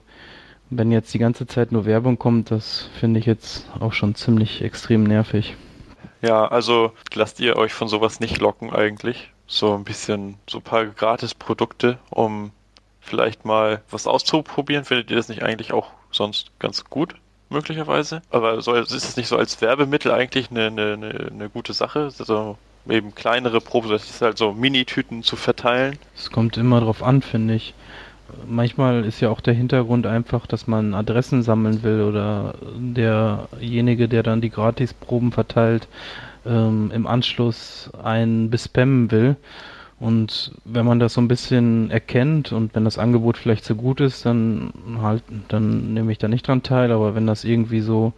[0.69, 4.63] wenn jetzt die ganze Zeit nur Werbung kommt, das finde ich jetzt auch schon ziemlich
[4.63, 5.55] extrem nervig.
[6.21, 9.31] Ja, also lasst ihr euch von sowas nicht locken eigentlich.
[9.47, 12.51] So ein bisschen, so ein paar Gratis-Produkte, um
[12.99, 14.85] vielleicht mal was auszuprobieren.
[14.85, 17.15] Findet ihr das nicht eigentlich auch sonst ganz gut?
[17.49, 18.21] Möglicherweise.
[18.31, 22.11] Aber so, ist es nicht so als Werbemittel eigentlich eine, eine, eine, gute Sache?
[22.17, 22.57] Also
[22.89, 25.97] eben kleinere Proben, das ist halt so Mini-Tüten zu verteilen.
[26.15, 27.73] Es kommt immer drauf an, finde ich.
[28.47, 34.23] Manchmal ist ja auch der Hintergrund einfach, dass man Adressen sammeln will oder derjenige, der
[34.23, 35.87] dann die Gratisproben verteilt,
[36.45, 39.35] ähm, im Anschluss einen bespammen will.
[39.99, 44.01] Und wenn man das so ein bisschen erkennt und wenn das Angebot vielleicht so gut
[44.01, 46.91] ist, dann halt, dann nehme ich da nicht dran teil.
[46.91, 48.13] Aber wenn das irgendwie so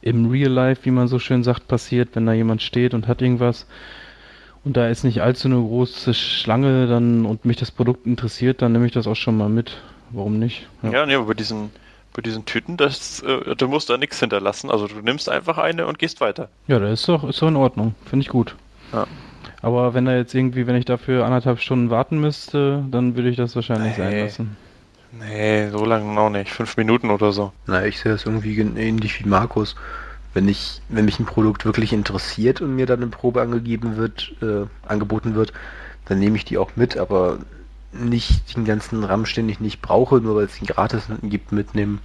[0.00, 3.22] im Real Life, wie man so schön sagt, passiert, wenn da jemand steht und hat
[3.22, 3.66] irgendwas
[4.64, 8.72] und da ist nicht allzu eine große Schlange dann und mich das Produkt interessiert, dann
[8.72, 9.76] nehme ich das auch schon mal mit.
[10.10, 10.66] Warum nicht?
[10.82, 11.70] Ja, ja nee, aber bei diesen,
[12.12, 14.70] bei diesen Tüten, das, äh, du musst da nichts hinterlassen.
[14.70, 16.48] Also du nimmst einfach eine und gehst weiter.
[16.66, 17.94] Ja, das ist doch, ist doch in Ordnung.
[18.06, 18.56] Finde ich gut.
[18.92, 19.06] Ja.
[19.60, 23.36] Aber wenn da jetzt irgendwie, wenn ich dafür anderthalb Stunden warten müsste, dann würde ich
[23.36, 24.04] das wahrscheinlich nee.
[24.04, 24.56] sein lassen.
[25.12, 26.50] Nee, so lange auch nicht.
[26.50, 27.52] Fünf Minuten oder so.
[27.66, 29.74] Na, ich sehe das irgendwie ähnlich wie Markus.
[30.34, 34.34] Wenn ich, wenn mich ein Produkt wirklich interessiert und mir dann eine Probe angegeben wird,
[34.42, 35.52] äh, angeboten wird,
[36.04, 37.38] dann nehme ich die auch mit, aber
[37.92, 42.00] nicht den ganzen Ramsch, den ich nicht brauche, nur weil es ihn gratis gibt, mitnehmen.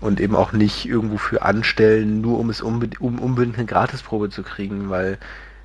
[0.00, 4.30] Und eben auch nicht irgendwo für anstellen, nur um es unbedingt, um unbedingt eine Gratisprobe
[4.30, 5.18] zu kriegen, weil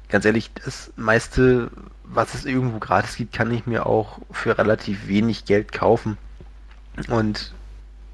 [0.09, 1.69] ganz ehrlich, das meiste,
[2.03, 6.17] was es irgendwo gratis gibt, kann ich mir auch für relativ wenig Geld kaufen.
[7.09, 7.53] Und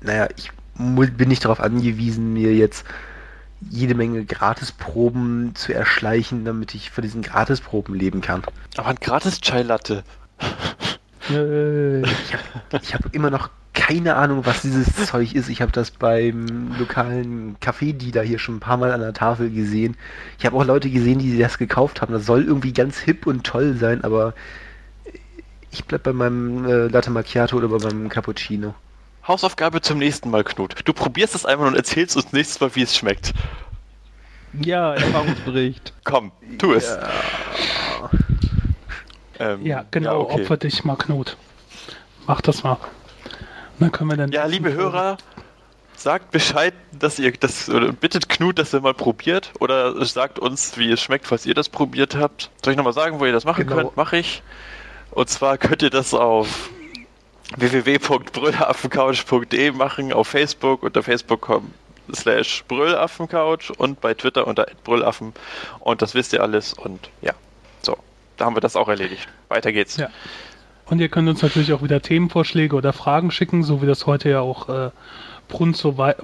[0.02, 2.86] naja, ich bin nicht darauf angewiesen, mir jetzt
[3.70, 8.44] jede Menge Gratisproben zu erschleichen, damit ich von diesen Gratisproben leben kann.
[8.76, 10.04] Aber ein gratis Chai Latte.
[11.30, 15.50] ich habe hab immer noch keine Ahnung, was dieses Zeug ist.
[15.50, 19.98] Ich habe das beim lokalen Kaffeedealer hier schon ein paar Mal an der Tafel gesehen.
[20.38, 22.14] Ich habe auch Leute gesehen, die das gekauft haben.
[22.14, 24.34] Das soll irgendwie ganz hip und toll sein, aber
[25.72, 28.76] ich bleib bei meinem äh, Latte Macchiato oder bei meinem Cappuccino.
[29.28, 30.76] Hausaufgabe zum nächsten Mal, Knut.
[30.86, 33.34] Du probierst es einmal und erzählst uns nächstes Mal, wie es schmeckt.
[34.54, 35.94] Ja, Erfahrungsbericht.
[36.04, 36.90] Komm, tu es.
[36.90, 38.10] Ja.
[39.40, 40.42] Ähm, Ja, genau, okay.
[40.42, 41.38] opfer dich mal, Knut.
[42.28, 42.78] Mach das mal.
[43.84, 44.32] Dann können wir dann.
[44.32, 45.18] Ja, liebe Hörer,
[45.96, 50.78] sagt Bescheid, dass ihr das, oder bittet Knut, dass er mal probiert, oder sagt uns,
[50.78, 52.50] wie es schmeckt, falls ihr das probiert habt.
[52.64, 53.82] Soll ich nochmal sagen, wo ihr das machen Genau.
[53.82, 53.98] könnt?
[53.98, 54.42] Mache ich.
[55.12, 56.70] Und zwar könnt ihr das auf
[57.56, 61.72] www.brüllaffencouch.de machen, auf Facebook unter facebook.com
[62.14, 65.34] slash brüllaffencouch und bei Twitter unter brüllaffen
[65.80, 67.32] und das wisst ihr alles und ja,
[67.82, 67.96] so,
[68.38, 69.28] da haben wir das auch erledigt.
[69.48, 69.98] Weiter geht's.
[69.98, 70.10] Ja.
[70.94, 74.30] Und ihr könnt uns natürlich auch wieder Themenvorschläge oder Fragen schicken, so wie das heute
[74.30, 74.92] ja auch äh,
[75.48, 76.16] Brun so, wei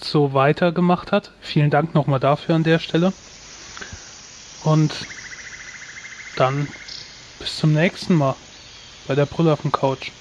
[0.00, 1.32] so weiter gemacht hat.
[1.40, 3.12] Vielen Dank nochmal dafür an der Stelle.
[4.62, 4.92] Und
[6.36, 6.68] dann
[7.40, 8.36] bis zum nächsten Mal
[9.08, 10.12] bei der Brille auf dem Couch.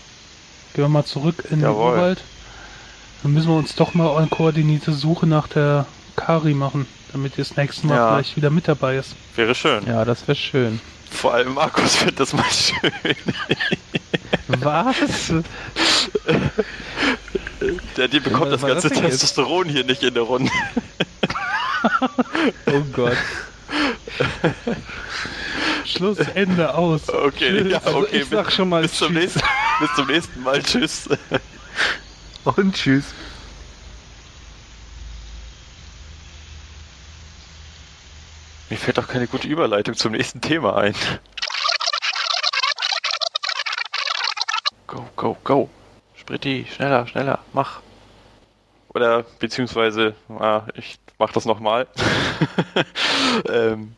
[0.73, 1.91] Gehen wir mal zurück in Jawohl.
[1.91, 2.23] den Urwald.
[3.21, 7.45] Dann müssen wir uns doch mal eine koordinierte Suche nach der Kari machen, damit ihr
[7.45, 8.13] das nächste Mal Ja.
[8.15, 9.15] vielleicht wieder mit dabei ist.
[9.35, 9.85] Wäre schön.
[9.87, 10.81] Ja, das wäre schön.
[11.09, 12.91] Vor allem Markus findet das mal schön.
[14.47, 15.33] Was?
[17.97, 19.21] Der, die bekommt das ganze das denn jetzt?
[19.21, 20.51] Testosteron hier nicht in der Runde.
[22.65, 23.15] Oh Gott.
[25.85, 27.07] Schluss, Ende, aus.
[27.09, 28.21] Okay, ja, Also okay.
[28.21, 29.39] ich sag schon mal bis, zum nächsten,
[29.79, 30.63] bis zum nächsten Mal.
[30.63, 31.07] Tschüss.
[32.43, 33.05] Und tschüss.
[38.69, 40.95] Mir fällt doch keine gute Überleitung zum nächsten Thema ein.
[44.87, 45.69] Go, go, go.
[46.15, 47.81] Spritti, schneller, schneller, mach.
[48.89, 51.85] Oder beziehungsweise, ah, ich mach das nochmal.
[53.49, 53.93] ähm,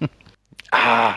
[0.72, 1.16] ah,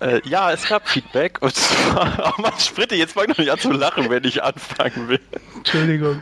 [0.00, 3.58] äh, ja, es gab Feedback und zwar, oh Mann, Spritti, jetzt fang doch nicht an
[3.58, 5.20] zu lachen, wenn ich anfangen will.
[5.54, 6.20] Entschuldigung.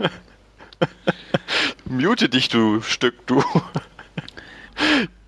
[1.85, 3.45] Mute dich, du Stück, du.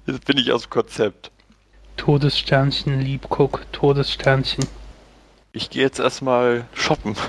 [0.07, 1.31] Jetzt bin ich aus dem Konzept.
[1.97, 4.67] Todessternchen, Liebguck, Todessternchen.
[5.53, 7.17] Ich gehe jetzt erstmal shoppen.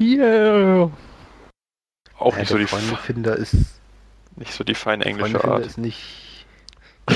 [0.00, 0.90] Yeah.
[2.18, 3.54] Auch Ja, nicht so der die Freundefinder ist,
[4.34, 5.66] nicht so die feine englische Freundefinder Art.
[5.66, 6.46] ist nicht.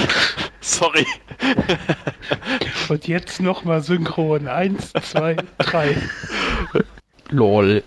[0.61, 1.05] Sorry.
[2.89, 4.47] Und jetzt nochmal synchron.
[4.47, 5.97] Eins, zwei, drei.
[7.31, 7.83] Lol.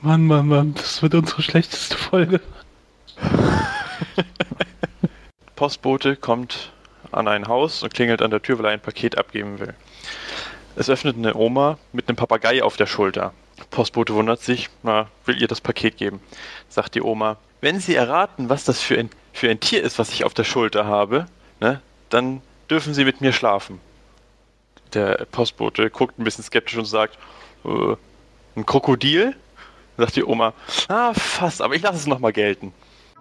[0.00, 2.40] Mann, Mann, Mann, das wird unsere schlechteste Folge.
[5.56, 6.70] Postbote kommt
[7.12, 9.74] an ein Haus und klingelt an der Tür, weil er ein Paket abgeben will.
[10.76, 13.32] Es öffnet eine Oma mit einem Papagei auf der Schulter.
[13.70, 16.20] Postbote wundert sich, na, will ihr das Paket geben.
[16.68, 20.12] Sagt die Oma, wenn Sie erraten, was das für ein, für ein Tier ist, was
[20.12, 21.26] ich auf der Schulter habe,
[21.60, 21.80] ne,
[22.10, 23.80] dann dürfen Sie mit mir schlafen.
[24.92, 27.18] Der Postbote guckt ein bisschen skeptisch und sagt,
[27.64, 27.96] äh,
[28.56, 29.34] ein Krokodil?
[29.96, 30.52] Sagt die Oma,
[30.88, 32.74] ah, fast, aber ich lasse es nochmal gelten.